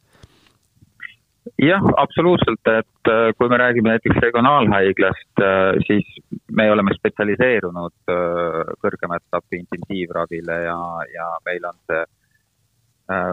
jah, 1.56 1.84
absoluutselt, 1.96 2.66
et 2.66 3.10
äh, 3.10 3.32
kui 3.38 3.48
me 3.48 3.58
räägime 3.60 3.92
näiteks 3.92 4.20
regionaalhaiglast, 4.22 5.42
äh, 5.42 5.78
siis 5.86 6.06
me 6.52 6.70
oleme 6.72 6.94
spetsialiseerunud 6.96 8.12
äh, 8.12 8.72
kõrgema 8.82 9.18
etapi 9.20 9.62
intensiivravile 9.62 10.58
ja, 10.66 10.78
ja 11.14 11.28
meil 11.48 11.68
on 11.68 11.78
see 11.90 12.04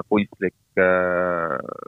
kunstlik 0.07 0.79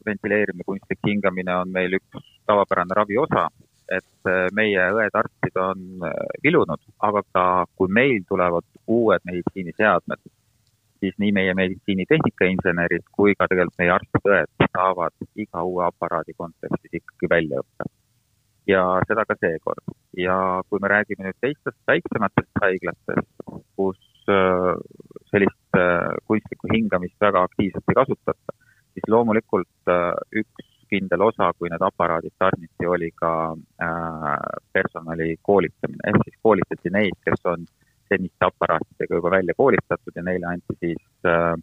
ventileerimine, 0.03 0.65
kunstlik 0.67 1.00
hingamine 1.07 1.53
on 1.55 1.69
meil 1.72 1.93
üks 1.96 2.25
tavapärane 2.43 2.98
ravi 2.98 3.15
osa, 3.22 3.46
et 3.88 4.31
meie 4.51 4.89
õed-arstid 4.91 5.55
on 5.63 6.03
vilunud, 6.43 6.84
aga 7.07 7.22
ka 7.31 7.46
kui 7.79 7.88
meil 7.88 8.25
tulevad 8.27 8.67
uued 8.91 9.24
meditsiiniseadmed, 9.24 10.19
siis 11.00 11.16
nii 11.22 11.32
meie 11.36 11.54
meditsiinitehnika 11.58 12.50
insenerid 12.54 13.06
kui 13.16 13.36
ka 13.38 13.48
tegelikult 13.50 13.80
meie 13.82 13.94
arstid-õed 13.96 14.68
saavad 14.74 15.16
iga 15.44 15.63
uue 15.63 15.86
aparaadi 15.88 16.36
kontekstis 16.38 17.00
ikkagi 17.01 17.32
väljaõppe. 17.34 17.89
ja 18.68 18.84
seda 19.08 19.25
ka 19.25 19.36
seekord. 19.39 19.84
ja 20.18 20.38
kui 20.70 20.80
me 20.84 20.92
räägime 20.94 21.27
nüüd 21.27 21.39
teistest 21.42 21.80
väiksematest 21.88 22.63
haiglatest, 22.63 23.30
kus 23.75 24.00
äh, 24.30 24.74
sellist 25.32 25.80
äh, 25.82 26.16
kunstlikku 26.27 26.72
hingamist 26.74 27.16
väga 27.22 27.44
aktiivselt 27.48 27.94
ei 27.94 28.00
kasutata, 28.01 28.58
siis 28.94 29.08
loomulikult 29.13 29.94
äh, 29.94 30.13
üks 30.44 30.74
kindel 30.88 31.22
osa, 31.22 31.51
kui 31.60 31.70
need 31.70 31.84
aparaadid 31.84 32.32
tarniti, 32.39 32.86
oli 32.88 33.10
ka 33.12 33.32
personali 34.72 35.34
koolitamine, 35.44 36.00
ehk 36.08 36.22
siis 36.24 36.38
koolitati 36.39 36.94
neid, 36.96 37.18
kes 37.27 37.44
on 37.51 37.66
seniste 38.10 38.46
aparaatidega 38.48 39.20
juba 39.20 39.32
välja 39.32 39.54
koolitatud 39.58 40.16
ja 40.16 40.24
neile 40.24 40.50
anti 40.52 40.78
siis 40.80 41.04
äh, 41.26 41.56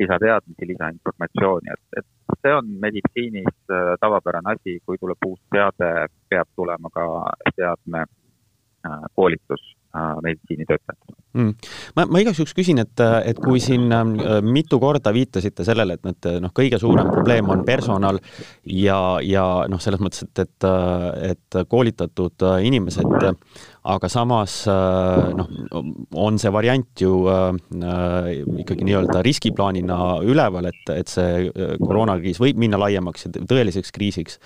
lisateadmisi, 0.00 0.68
lisainformatsiooni, 0.72 1.72
et, 1.74 2.02
et 2.02 2.38
see 2.42 2.54
on 2.56 2.70
meditsiinis 2.84 3.52
äh, 3.70 3.94
tavapärane 4.00 4.54
asi, 4.54 4.78
kui 4.86 5.00
tuleb 5.00 5.28
uus 5.28 5.40
seade, 5.54 5.90
peab 6.32 6.48
tulema 6.56 6.92
ka 6.94 7.06
seadme 7.56 8.04
äh, 8.06 9.02
koolitus 9.14 9.66
äh, 9.96 10.14
meditsiinitöötajatele 10.22 11.19
mm.. 11.32 11.70
ma, 11.96 12.06
ma 12.06 12.22
igaks 12.22 12.40
juhuks 12.40 12.54
küsin, 12.56 12.80
et, 12.82 13.02
et 13.24 13.40
kui 13.40 13.60
siin 13.62 13.90
äh, 13.94 14.40
mitu 14.44 14.80
korda 14.82 15.12
viitasite 15.14 15.66
sellele, 15.66 15.98
et 15.98 16.06
need 16.08 16.30
noh, 16.44 16.54
kõige 16.56 16.80
suurem 16.82 17.10
probleem 17.12 17.50
on 17.52 17.64
personal 17.66 18.20
ja, 18.64 19.00
ja 19.24 19.46
noh, 19.70 19.82
selles 19.82 20.02
mõttes, 20.02 20.24
et, 20.26 20.44
et, 20.44 20.68
et 21.30 21.60
koolitatud 21.70 22.46
äh, 22.48 22.64
inimesed, 22.70 23.30
aga 23.90 24.10
samas 24.12 24.56
äh, 24.68 25.30
noh, 25.36 25.52
on 26.20 26.40
see 26.40 26.52
variant 26.52 27.04
ju 27.04 27.14
äh, 27.30 27.52
ikkagi 28.64 28.86
nii-öelda 28.88 29.22
riskiplaanina 29.24 30.00
üleval, 30.26 30.68
et, 30.70 30.82
et 30.94 31.10
see 31.10 31.48
koroonakriis 31.80 32.40
võib 32.42 32.60
minna 32.60 32.80
laiemaks 32.80 33.26
ja 33.26 33.32
tõeliseks 33.38 33.94
kriisiks. 33.94 34.40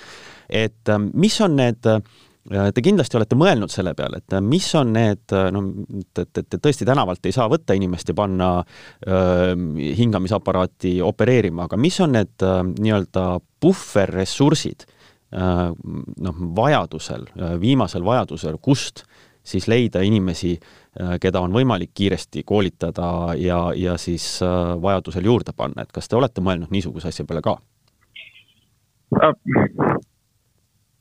et 0.48 0.92
mis 1.14 1.40
on 1.40 1.56
need 1.56 1.86
äh, 1.88 2.00
Te 2.44 2.82
kindlasti 2.84 3.16
olete 3.16 3.38
mõelnud 3.40 3.72
selle 3.72 3.94
peale, 3.96 4.18
et 4.20 4.34
mis 4.44 4.66
on 4.76 4.90
need, 4.92 5.32
no 5.32 5.62
et, 6.20 6.40
et, 6.42 6.56
tõesti 6.60 6.84
tänavalt 6.84 7.24
ei 7.24 7.32
saa 7.32 7.46
võtta 7.48 7.72
inimest 7.72 8.10
ja 8.12 8.16
panna 8.18 8.48
öö, 8.60 9.54
hingamisaparaati 9.96 10.98
opereerima, 11.00 11.64
aga 11.64 11.78
mis 11.80 11.96
on 12.04 12.12
need 12.18 12.44
nii-öelda 12.44 13.24
puhverressursid 13.64 14.84
noh, 15.34 16.42
vajadusel, 16.56 17.26
viimasel 17.60 18.04
vajadusel, 18.04 18.58
kust 18.62 19.04
siis 19.44 19.66
leida 19.68 20.00
inimesi, 20.04 20.54
keda 21.20 21.40
on 21.44 21.52
võimalik 21.52 21.90
kiiresti 21.94 22.44
koolitada 22.46 23.34
ja, 23.38 23.58
ja 23.76 23.98
siis 24.00 24.38
vajadusel 24.82 25.26
juurde 25.26 25.52
panna, 25.56 25.84
et 25.84 25.92
kas 25.92 26.08
te 26.08 26.16
olete 26.16 26.44
mõelnud 26.44 26.72
niisuguse 26.72 27.10
asja 27.10 27.26
peale 27.28 27.42
ka? 27.44 27.58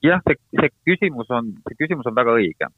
Jah, 0.03 0.21
see, 0.27 0.37
see 0.59 0.69
küsimus 0.87 1.29
on, 1.31 1.49
see 1.67 1.77
küsimus 1.79 2.07
on 2.09 2.15
väga 2.17 2.35
õige 2.39 2.69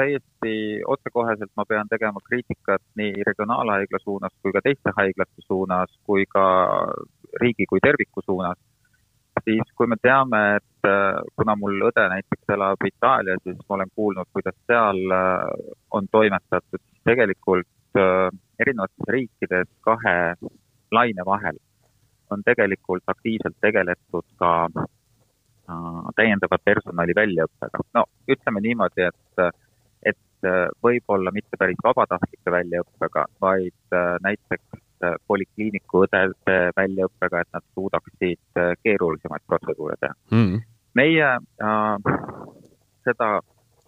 täiesti 0.00 0.54
otsekoheselt 0.94 1.52
ma 1.56 1.64
pean 1.68 1.88
tegema 1.88 2.20
kriitikat 2.28 2.82
nii 3.00 3.24
regionaalhaigla 3.28 4.00
suunas 4.02 4.34
kui 4.42 4.52
ka 4.56 4.62
teiste 4.64 4.92
haiglate 4.98 5.44
suunas 5.46 5.92
kui 6.06 6.26
ka 6.30 6.46
riigi 7.42 7.66
kui 7.70 7.80
terviku 7.82 8.24
suunas. 8.24 8.58
siis 9.44 9.72
kui 9.76 9.86
me 9.86 9.96
teame, 10.02 10.38
et 10.56 10.88
uh, 10.88 11.20
kuna 11.36 11.54
mul 11.60 11.82
õde 11.88 12.06
näiteks 12.08 12.52
elab 12.54 12.84
Itaalias, 12.88 13.42
siis 13.44 13.58
ma 13.68 13.76
olen 13.76 13.90
kuulnud, 13.94 14.28
kuidas 14.32 14.56
seal 14.66 15.00
uh, 15.12 15.74
on 15.92 16.08
toimetatud, 16.08 16.82
tegelikult 17.04 18.00
uh, 18.00 18.32
erinevates 18.58 19.12
riikides 19.16 19.68
kahe 19.84 20.16
laine 20.92 21.26
vahel 21.28 21.60
on 22.30 22.42
tegelikult 22.48 23.04
aktiivselt 23.12 23.60
tegeletud 23.60 24.24
ka 24.40 24.54
Äh, 24.72 24.95
täiendava 26.16 26.58
personali 26.64 27.14
väljaõppega. 27.16 27.82
no 27.94 28.04
ütleme 28.30 28.62
niimoodi, 28.62 29.06
et, 29.08 29.54
et 30.12 30.48
äh, 30.48 30.66
võib-olla 30.82 31.32
mitte 31.34 31.58
päris 31.58 31.80
vabatahtlike 31.84 32.52
väljaõppega, 32.52 33.26
vaid 33.40 33.96
äh, 33.96 34.16
näiteks 34.22 34.82
polikliiniku 35.28 36.06
õdede 36.06 36.70
väljaõppega, 36.76 37.42
et 37.42 37.48
nad 37.52 37.64
suudaksid 37.76 38.60
keerulisemaid 38.82 39.42
protseduure 39.46 39.98
teha 40.00 40.14
mm. 40.32 40.62
meie 40.96 41.26
äh, 41.36 42.14
seda 43.04 43.28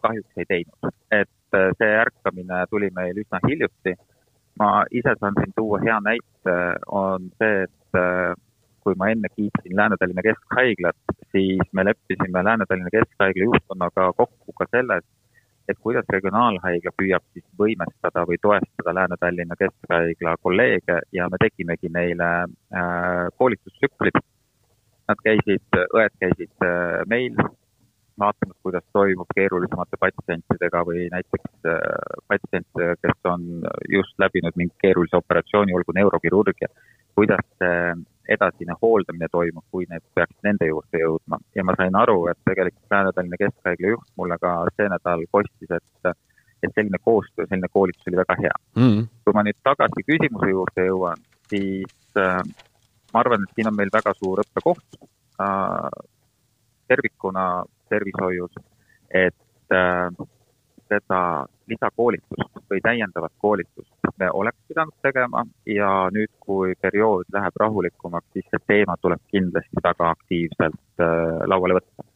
kahjuks 0.04 0.42
ei 0.42 0.48
teinud, 0.50 0.92
et 1.10 1.56
see 1.80 1.88
ärkamine 1.96 2.60
tuli 2.70 2.90
meil 2.94 3.16
üsna 3.18 3.40
hiljuti. 3.48 3.96
ma 4.60 4.84
ise 4.90 5.14
saan 5.20 5.34
siin 5.38 5.52
tuua 5.56 5.78
hea 5.80 5.96
näite, 6.04 6.54
on 6.92 7.30
see, 7.38 7.64
et 7.64 7.98
kui 8.88 8.96
ma 8.96 9.10
enne 9.12 9.28
kiitsin 9.34 9.76
Lääne-Tallinna 9.76 10.22
Keskhaiglat, 10.24 11.17
siis 11.32 11.72
me 11.72 11.84
leppisime 11.84 12.44
Lääne-Tallinna 12.44 12.90
Keskhaigla 12.92 13.44
juhtkonnaga 13.44 14.12
kokku 14.16 14.52
ka 14.58 14.66
selles, 14.70 15.04
et 15.68 15.78
kuidas 15.84 16.08
regionaalhaigla 16.12 16.92
püüab 16.96 17.24
siis 17.32 17.44
võimestada 17.60 18.24
või 18.28 18.40
toestada 18.42 18.94
Lääne-Tallinna 19.00 19.58
Keskhaigla 19.60 20.36
kolleege 20.42 21.00
ja 21.12 21.28
me 21.28 21.40
tegimegi 21.44 21.92
neile 21.92 22.30
äh, 22.48 23.28
koolitustsüklid. 23.36 24.20
Nad 25.08 25.20
käisid, 25.24 25.80
õed 25.96 26.14
käisid 26.20 26.64
äh, 26.64 27.00
meil 27.08 27.36
vaatamas, 28.18 28.56
kuidas 28.62 28.84
toimub 28.92 29.28
keerulisemate 29.36 29.96
patsientidega 30.00 30.82
või 30.88 31.06
näiteks 31.12 31.68
äh, 31.68 31.80
patsiente, 32.28 32.94
kes 33.04 33.32
on 33.32 33.46
just 33.92 34.16
läbinud 34.18 34.56
mingi 34.56 34.74
keerulise 34.82 35.20
operatsiooni, 35.20 35.76
olgu 35.76 35.94
neurokirurgia, 35.96 36.72
kuidas 37.18 37.44
see 37.60 37.82
edasine 38.28 38.74
hooldamine 38.82 39.28
toimub, 39.32 39.64
kui 39.72 39.86
need 39.90 40.04
peaksid 40.14 40.44
nende 40.44 40.68
juurde 40.68 41.00
jõudma. 41.02 41.38
ja 41.54 41.64
ma 41.64 41.74
sain 41.76 41.96
aru, 41.96 42.26
et 42.30 42.38
tegelikult 42.44 42.94
Lääne-Tallinna 42.94 43.40
Keskhaigla 43.42 43.92
juht 43.94 44.10
mulle 44.20 44.38
ka 44.42 44.54
see 44.76 44.88
nädal 44.92 45.24
kostis, 45.32 45.70
et, 45.70 46.12
et 46.62 46.72
selline 46.74 47.00
koostöö, 47.04 47.46
selline 47.46 47.70
koolitus 47.72 48.10
oli 48.10 48.20
väga 48.20 48.36
hea 48.42 48.56
mm. 48.76 48.82
-hmm. 48.82 49.06
kui 49.24 49.36
ma 49.36 49.44
nüüd 49.46 49.60
tagasi 49.70 50.06
küsimuse 50.10 50.50
juurde 50.50 50.86
jõuan, 50.90 51.24
siis 51.48 52.16
äh, 52.16 52.42
ma 53.12 53.20
arvan, 53.24 53.42
et 53.42 53.54
siin 53.54 53.70
on 53.72 53.76
meil 53.76 53.92
väga 53.92 54.14
suur 54.20 54.44
õppekoht 54.44 55.00
äh, 55.40 55.90
tervikuna 56.88 57.64
tervishoius, 57.88 58.54
et 59.10 59.72
äh, 59.72 60.26
seda 60.88 61.46
lisakoolitust 61.68 62.60
või 62.70 62.80
täiendavat 62.84 63.32
koolitust 63.38 64.12
me 64.18 64.30
oleks 64.32 64.67
pidanud 64.68 64.94
tegema 65.02 65.44
ja 65.66 65.90
nüüd, 66.14 66.30
kui 66.40 66.74
periood 66.82 67.28
läheb 67.34 67.56
rahulikumaks, 67.62 68.28
siis 68.32 68.48
see 68.50 68.64
teema 68.70 68.96
tuleb 69.02 69.22
kindlasti 69.32 69.84
väga 69.84 70.10
aktiivselt 70.16 71.04
äh, 71.04 71.40
lauale 71.50 71.78
võtta. 71.78 72.06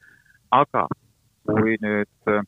aga 0.52 0.86
kui 1.48 1.76
nüüd 1.82 2.32
äh, 2.32 2.42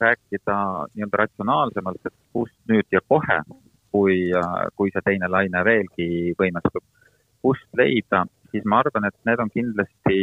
rääkida 0.00 0.58
nii-öelda 0.94 1.22
ratsionaalsemalt, 1.22 2.02
et 2.04 2.16
kust 2.32 2.58
nüüd 2.68 2.86
ja 2.92 3.00
kohe, 3.08 3.40
kui 3.94 4.18
äh,, 4.36 4.66
kui 4.76 4.92
see 4.92 5.04
teine 5.06 5.30
laine 5.30 5.64
veelgi 5.64 6.34
võimestub, 6.38 6.84
kust 7.42 7.68
leida, 7.78 8.24
siis 8.50 8.66
ma 8.68 8.82
arvan, 8.82 9.08
et 9.08 9.16
need 9.28 9.40
on 9.40 9.50
kindlasti 9.52 10.20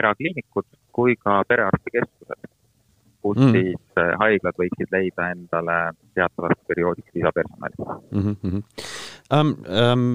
erakliinikud 0.00 0.66
kui 0.94 1.16
ka 1.18 1.42
perearstikeskused 1.48 2.48
kus 3.22 3.38
mm. 3.38 3.54
siis 3.56 4.00
äh, 4.00 4.12
haiglad 4.20 4.58
võiksid 4.60 4.92
leida 4.94 5.30
endale 5.34 5.78
teatavaks 6.18 6.60
perioodiks 6.68 7.16
lisapersonali 7.16 7.88
mm. 8.10 8.36
-hmm. 8.42 8.62
Um, 9.30 9.50
um, 9.70 10.06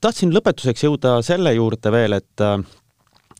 tahtsin 0.00 0.30
lõpetuseks 0.34 0.84
jõuda 0.86 1.16
selle 1.26 1.50
juurde 1.56 1.90
veel, 1.92 2.14
et 2.14 2.42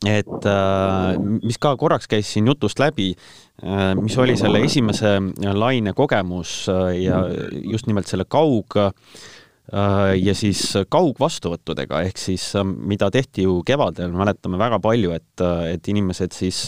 et 0.07 0.48
äh, 0.50 1.18
mis 1.42 1.59
ka 1.59 1.76
korraks 1.76 2.09
käis 2.11 2.33
siin 2.33 2.46
jutust 2.50 2.79
läbi, 2.83 3.14
äh, 3.62 3.94
mis 4.00 4.18
oli 4.18 4.37
selle 4.37 4.61
esimese 4.66 5.16
laine 5.55 5.92
kogemus 5.92 6.66
ja 7.00 7.22
just 7.62 7.87
nimelt 7.87 8.07
selle 8.11 8.26
kaug 8.29 8.76
Äh, 8.76 9.45
ja 10.22 10.35
siis 10.38 10.61
kaugvastuvõttudega, 10.92 12.00
ehk 12.07 12.20
siis 12.20 12.44
äh, 12.59 12.62
mida 12.62 13.09
tehti 13.11 13.46
ju 13.46 13.59
kevadel, 13.66 14.12
mäletame 14.14 14.61
väga 14.61 14.79
palju, 14.83 15.11
et, 15.16 15.42
äh, 15.42 15.72
et 15.74 15.88
inimesed 15.90 16.35
siis 16.37 16.61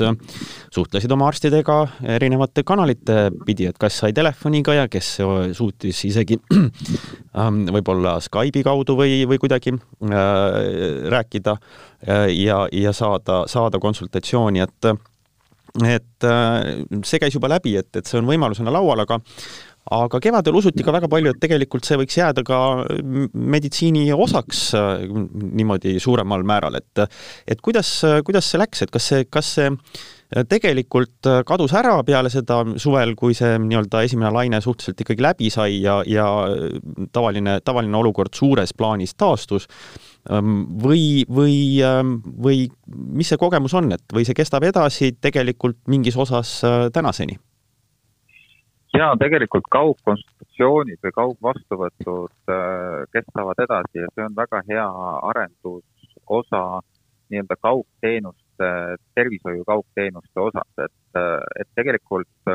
suhtlesid 0.75 1.13
oma 1.15 1.29
arstidega 1.31 1.79
erinevate 2.17 2.65
kanalite 2.67 3.29
pidi, 3.47 3.69
et 3.71 3.79
kas 3.79 4.01
sai 4.03 4.15
telefoniga 4.17 4.75
ja 4.81 4.89
kes 4.91 5.13
suutis 5.55 6.01
isegi 6.09 6.41
ähm, 7.39 7.65
võib-olla 7.79 8.17
Skype'i 8.25 8.67
kaudu 8.67 8.99
või, 8.99 9.21
või 9.31 9.39
kuidagi 9.43 9.77
äh, 9.77 10.19
rääkida 11.15 11.55
ja, 12.35 12.65
ja 12.73 12.93
saada, 12.95 13.45
saada 13.51 13.79
konsultatsiooni, 13.83 14.67
et 14.67 14.93
et 15.85 16.27
see 17.07 17.21
käis 17.21 17.35
juba 17.37 17.51
läbi, 17.53 17.75
et, 17.79 17.91
et 17.95 18.09
see 18.09 18.17
on 18.19 18.27
võimalusena 18.27 18.73
laual, 18.73 19.03
aga 19.05 19.19
aga 19.95 20.21
kevadel 20.21 20.59
usuti 20.61 20.85
ka 20.85 20.93
väga 20.95 21.09
palju, 21.11 21.33
et 21.33 21.41
tegelikult 21.43 21.89
see 21.89 21.99
võiks 22.01 22.19
jääda 22.19 22.45
ka 22.47 22.59
meditsiini 23.33 24.09
osaks 24.13 24.69
äh, 24.79 25.07
niimoodi 25.09 25.97
suuremal 26.03 26.45
määral, 26.49 26.79
et 26.81 27.05
et 27.49 27.61
kuidas, 27.65 27.91
kuidas 28.27 28.51
see 28.51 28.61
läks, 28.61 28.85
et 28.85 28.95
kas 28.95 29.11
see, 29.13 29.27
kas 29.31 29.57
see 29.59 29.73
tegelikult 30.29 31.25
kadus 31.49 31.73
ära 31.79 31.95
peale 32.05 32.29
seda 32.33 32.61
suvel, 32.81 33.15
kui 33.17 33.37
see 33.37 33.55
nii-öelda 33.65 34.03
esimene 34.05 34.33
laine 34.35 34.61
suhteliselt 34.61 35.01
ikkagi 35.01 35.25
läbi 35.25 35.49
sai 35.53 35.81
ja, 35.81 36.03
ja 36.07 36.27
tavaline, 37.17 37.59
tavaline 37.65 37.97
olukord 37.97 38.37
suures 38.37 38.75
plaanis 38.77 39.17
taastus, 39.17 39.69
ähm, 40.31 40.67
või, 40.85 41.25
või, 41.25 41.57
ähm, 41.85 42.19
või 42.45 42.67
mis 42.93 43.33
see 43.33 43.41
kogemus 43.41 43.75
on, 43.79 43.93
et 43.97 44.05
või 44.13 44.29
see 44.29 44.37
kestab 44.37 44.69
edasi 44.69 45.15
tegelikult 45.17 45.81
mingis 45.89 46.19
osas 46.21 46.59
äh, 46.67 46.89
tänaseni? 46.93 47.39
Ja 48.99 49.09
tegelikult 49.21 49.67
kaugkonsultatsioonid 49.71 50.99
või 51.05 51.15
kaugvastuvõtud 51.15 52.53
äh, 52.53 53.05
kestavad 53.15 53.61
edasi 53.65 54.03
ja 54.03 54.09
see 54.15 54.25
on 54.27 54.37
väga 54.37 54.63
hea 54.71 54.87
arendusosa 55.31 56.63
nii-öelda 57.29 57.59
kaugteenuste, 57.61 58.71
tervishoiu 59.15 59.67
kaugteenuste 59.69 60.43
osas, 60.49 60.71
et, 60.87 61.21
äh, 61.21 61.45
et 61.61 61.71
tegelikult 61.79 62.55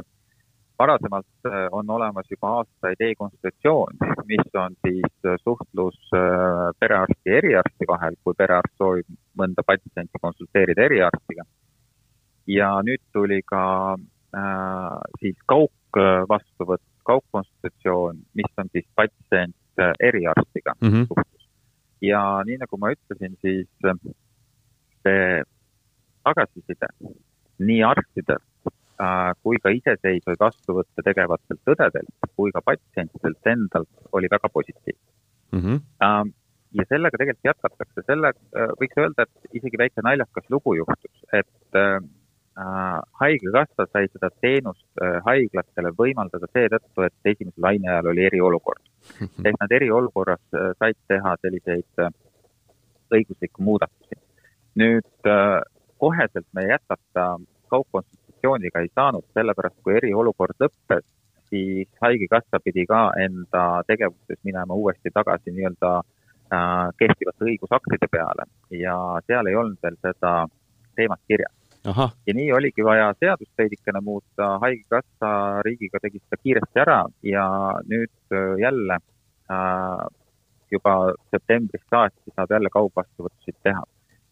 varasemalt 0.80 1.48
äh, 1.48 1.68
on 1.72 1.90
olemas 1.96 2.28
juba 2.34 2.56
aastaid 2.60 3.04
e-konsultatsioon, 3.08 4.02
mis 4.28 4.56
on 4.60 4.76
siis 4.88 5.28
suhtlus 5.44 6.00
perearsti 6.80 7.30
ja 7.30 7.38
eriarsti 7.40 7.88
vahel, 7.88 8.18
kui 8.24 8.36
perearst 8.38 8.74
soovib 8.82 9.08
mõnda 9.40 9.64
patsienti 9.68 10.20
konsulteerida 10.22 10.90
eriarstiga. 10.90 11.46
ja 12.48 12.74
nüüd 12.84 13.00
tuli 13.16 13.40
ka 13.48 13.62
siis 15.22 15.38
kaug 15.46 15.72
kaugvastuvõtt, 15.94 16.86
kaugkonsultatsioon, 17.08 18.22
mis 18.38 18.52
on 18.58 18.70
siis 18.72 18.86
patsient 18.96 19.80
äh, 19.80 19.94
eriarstiga 20.00 20.76
mm 20.82 20.90
-hmm. 20.90 21.08
suhtlus. 21.08 21.50
ja 22.02 22.22
nii 22.46 22.58
nagu 22.58 22.78
ma 22.78 22.92
ütlesin, 22.96 23.38
siis 23.42 23.70
äh, 23.86 23.98
see 25.04 25.44
tagasiside 26.24 26.88
nii 27.60 27.82
arstidelt 27.84 28.72
äh, 29.02 29.32
kui 29.44 29.60
ka 29.64 29.70
iseseisvaid 29.80 30.40
vastuvõtte 30.40 31.06
tegevatelt 31.10 31.74
õdedelt 31.76 32.32
kui 32.36 32.52
ka 32.52 32.62
patsientidelt 32.66 33.52
endalt 33.56 34.08
oli 34.12 34.28
väga 34.36 34.50
positiivne 34.50 35.12
mm. 35.52 35.60
-hmm. 35.60 36.34
ja 36.80 36.84
sellega 36.90 37.18
tegelikult 37.18 37.52
jätkatakse, 37.52 38.02
selle 38.06 38.34
võiks 38.80 38.98
öelda, 38.98 39.28
et 39.28 39.56
isegi 39.60 39.78
väike 39.78 40.02
naljakas 40.02 40.50
lugu 40.50 40.76
juhtus, 40.76 41.26
et 41.34 41.54
Äh, 41.76 42.00
haigekassa 42.56 43.86
sai 43.92 44.08
seda 44.12 44.30
teenust 44.42 45.02
äh, 45.02 45.20
haiglatele 45.26 45.92
võimaldada 45.98 46.48
seetõttu, 46.54 47.06
et 47.08 47.32
esimese 47.34 47.62
laine 47.62 47.90
ajal 47.90 48.12
oli 48.12 48.26
eriolukord. 48.30 48.84
ehk 49.46 49.58
nad 49.60 49.72
eriolukorras 49.72 50.44
äh, 50.54 50.72
said 50.80 51.00
teha 51.08 51.36
selliseid 51.42 52.06
õiguslikke 53.14 53.62
muudatusi. 53.62 54.18
nüüd 54.76 55.28
koheselt 56.02 56.48
me 56.54 56.64
jätkata 56.66 57.26
kaugkonsultatsiooniga 57.70 58.82
ei 58.82 58.90
saanud, 58.96 59.26
sellepärast 59.38 59.76
kui 59.86 59.98
eriolukord 60.00 60.58
lõppes, 60.64 61.06
siis 61.50 61.90
Haigekassa 62.02 62.58
pidi 62.64 62.86
ka 62.90 63.12
enda 63.22 63.84
tegevustes 63.88 64.40
minema 64.44 64.74
uuesti 64.74 65.14
tagasi 65.14 65.54
nii-öelda 65.54 65.92
kehtivate 66.98 67.46
õigusaktide 67.46 68.10
peale 68.12 68.50
ja 68.82 68.98
seal 69.28 69.50
ei 69.50 69.56
olnud 69.62 69.78
veel 69.86 69.98
seda 70.02 70.34
teemat 70.98 71.22
kirjas 71.28 71.63
ja 72.28 72.34
nii 72.34 72.52
oligi 72.52 72.84
vaja 72.86 73.14
seadust 73.20 73.52
veidikene 73.58 74.02
muuta, 74.02 74.58
Haigekassa 74.64 75.62
riigiga 75.66 76.00
tegi 76.02 76.22
seda 76.22 76.40
kiiresti 76.44 76.80
ära 76.86 77.00
ja 77.28 77.46
nüüd 77.90 78.14
äh, 78.32 78.56
jälle 78.62 79.00
äh, 79.52 80.06
juba 80.72 80.96
septembrist 81.32 81.86
saati 81.90 82.34
saab 82.36 82.56
jälle 82.56 82.72
kaugvastuvõttusid 82.74 83.60
teha. 83.64 83.84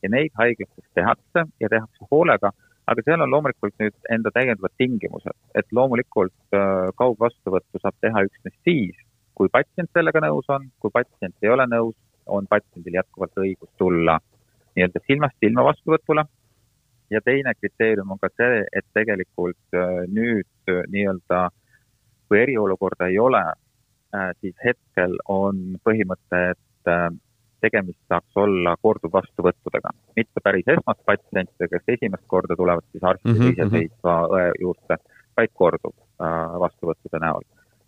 ja 0.04 0.10
neid 0.10 0.32
haiglates 0.34 0.88
tehakse 0.98 1.44
ja 1.62 1.70
tehakse 1.70 2.08
hoolega, 2.12 2.50
aga 2.88 3.02
seal 3.06 3.22
on 3.22 3.30
loomulikult 3.30 3.76
nüüd 3.80 3.94
enda 4.10 4.32
täiendavad 4.34 4.74
tingimused, 4.78 5.38
et 5.56 5.68
loomulikult 5.72 6.58
äh, 6.58 6.90
kaugvastuvõttu 6.98 7.84
saab 7.84 8.00
teha 8.02 8.24
üksnes 8.26 8.56
siis, 8.64 8.96
kui 9.36 9.52
patsient 9.52 9.92
sellega 9.94 10.24
nõus 10.24 10.50
on, 10.50 10.72
kui 10.80 10.94
patsient 10.94 11.36
ei 11.44 11.52
ole 11.54 11.68
nõus, 11.68 11.96
on 12.26 12.48
patsiendil 12.48 12.96
jätkuvalt 13.02 13.38
õigus 13.44 13.70
tulla 13.78 14.20
nii-öelda 14.76 15.02
silmast 15.04 15.36
silma 15.44 15.66
vastuvõtule 15.68 16.24
ja 17.12 17.22
teine 17.26 17.54
kriteerium 17.60 18.12
on 18.12 18.20
ka 18.22 18.30
see, 18.36 18.62
et 18.78 18.86
tegelikult 18.96 19.76
äh, 19.76 20.04
nüüd 20.08 20.72
äh, 20.72 20.84
nii-öelda, 20.94 21.50
kui 22.28 22.40
eriolukorda 22.40 23.10
ei 23.12 23.20
ole, 23.20 23.42
äh, 24.16 24.32
siis 24.40 24.56
hetkel 24.66 25.18
on 25.30 25.60
põhimõte, 25.88 26.44
et 26.54 27.18
tegemist 27.62 28.00
saaks 28.10 28.38
olla 28.42 28.74
korduvvastuvõttudega, 28.82 29.92
mitte 30.18 30.42
päris 30.44 30.72
esmaspatsientidega, 30.74 31.78
kes 31.78 31.98
esimest 31.98 32.24
korda 32.32 32.56
tulevad 32.58 32.88
siis 32.90 33.04
arsti 33.06 33.30
mm 33.30 33.36
-hmm. 33.36 33.52
iseseisva 33.54 34.16
õe 34.34 34.48
juurde, 34.64 34.98
vaid 35.38 35.52
korduvvastuvõttude 35.54 37.22
näol. 37.22 37.46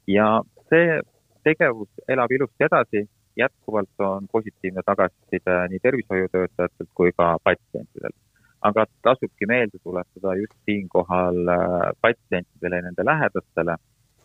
ja 0.08 0.28
see 0.70 1.00
tegevus 1.44 1.90
elab 2.08 2.32
ilusti 2.32 2.68
edasi, 2.70 3.08
jätkuvalt 3.38 4.06
on 4.06 4.28
positiivne 4.32 4.82
tagasiside 4.86 5.56
nii 5.70 5.80
tervishoiutöötajatelt 5.80 6.90
kui 6.94 7.12
ka 7.18 7.38
patsientidelt 7.44 8.16
aga 8.70 8.86
tasubki 9.06 9.48
meelde 9.50 9.80
tuletada 9.84 10.36
just 10.40 10.56
siinkohal 10.66 11.40
äh, 11.56 11.90
patsientidele 12.02 12.80
ja 12.80 12.86
nende 12.88 13.06
lähedastele, 13.06 13.76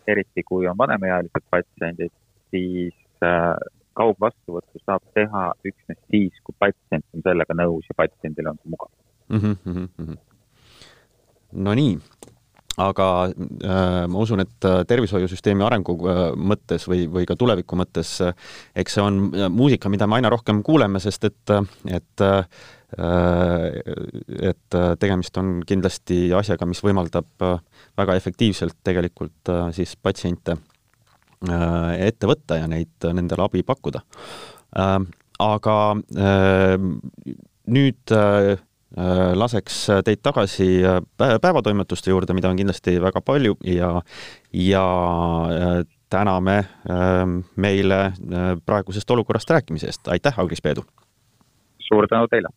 eriti 0.07 0.42
kui 0.46 0.68
on 0.70 0.79
vanemaealised 0.79 1.44
patsiendid, 1.51 2.14
siis 2.51 2.94
äh, 3.22 3.57
kaugvastuvõttu 3.98 4.81
saab 4.85 5.03
teha 5.16 5.44
üksnes 5.66 5.98
siis, 6.11 6.35
kui 6.46 6.55
patsient 6.59 7.07
on 7.14 7.24
sellega 7.27 7.57
nõus 7.59 7.88
ja 7.90 7.98
patsiendil 7.98 8.51
on 8.53 8.61
see 8.62 8.74
mugav 8.74 8.90
mm. 9.29 9.57
-hmm. 9.64 10.18
no 11.66 11.74
nii, 11.81 11.98
aga 12.78 13.08
äh, 13.26 14.06
ma 14.06 14.22
usun, 14.22 14.44
et 14.44 14.66
äh, 14.68 14.80
tervishoiusüsteemi 14.88 15.66
arengu 15.66 15.96
mõttes 16.38 16.86
või, 16.90 17.06
või 17.10 17.26
ka 17.26 17.36
tuleviku 17.38 17.78
mõttes 17.78 18.16
äh, 18.22 18.34
eks 18.78 18.98
see 18.98 19.04
on 19.04 19.22
muusika, 19.50 19.90
mida 19.90 20.06
me 20.06 20.20
aina 20.20 20.30
rohkem 20.30 20.62
kuuleme, 20.66 21.02
sest 21.02 21.26
et, 21.26 21.56
et 21.90 22.26
äh, 22.26 22.42
Äh, 22.96 23.82
et 24.48 24.74
äh, 24.74 24.94
tegemist 24.96 25.36
on 25.36 25.58
kindlasti 25.68 26.30
asjaga, 26.32 26.64
mis 26.64 26.80
võimaldab 26.80 27.44
äh, 27.44 27.58
väga 28.00 28.14
efektiivselt 28.16 28.78
tegelikult 28.86 29.52
siis 29.76 29.92
patsiente 30.00 30.56
ette 31.38 32.26
võtta 32.26 32.56
ja 32.58 32.64
neid, 32.66 32.96
nendele 33.14 33.44
abi 33.44 33.60
pakkuda. 33.62 34.00
aga 35.38 35.74
nüüd 37.70 38.14
laseks 39.35 39.83
teid 40.05 40.22
tagasi 40.24 40.68
päevatoimetuste 41.18 42.11
juurde, 42.11 42.35
mida 42.35 42.48
on 42.48 42.57
kindlasti 42.57 42.96
väga 43.03 43.20
palju 43.20 43.59
ja, 43.64 43.90
ja 44.53 44.85
täname 46.11 46.62
meile 47.57 47.98
praegusest 48.64 49.11
olukorrast 49.11 49.51
rääkimise 49.51 49.90
eest, 49.92 50.09
aitäh, 50.09 50.40
Agris 50.40 50.64
Peedu! 50.64 50.87
suur 51.88 52.09
tänu 52.09 52.29
teile! 52.29 52.48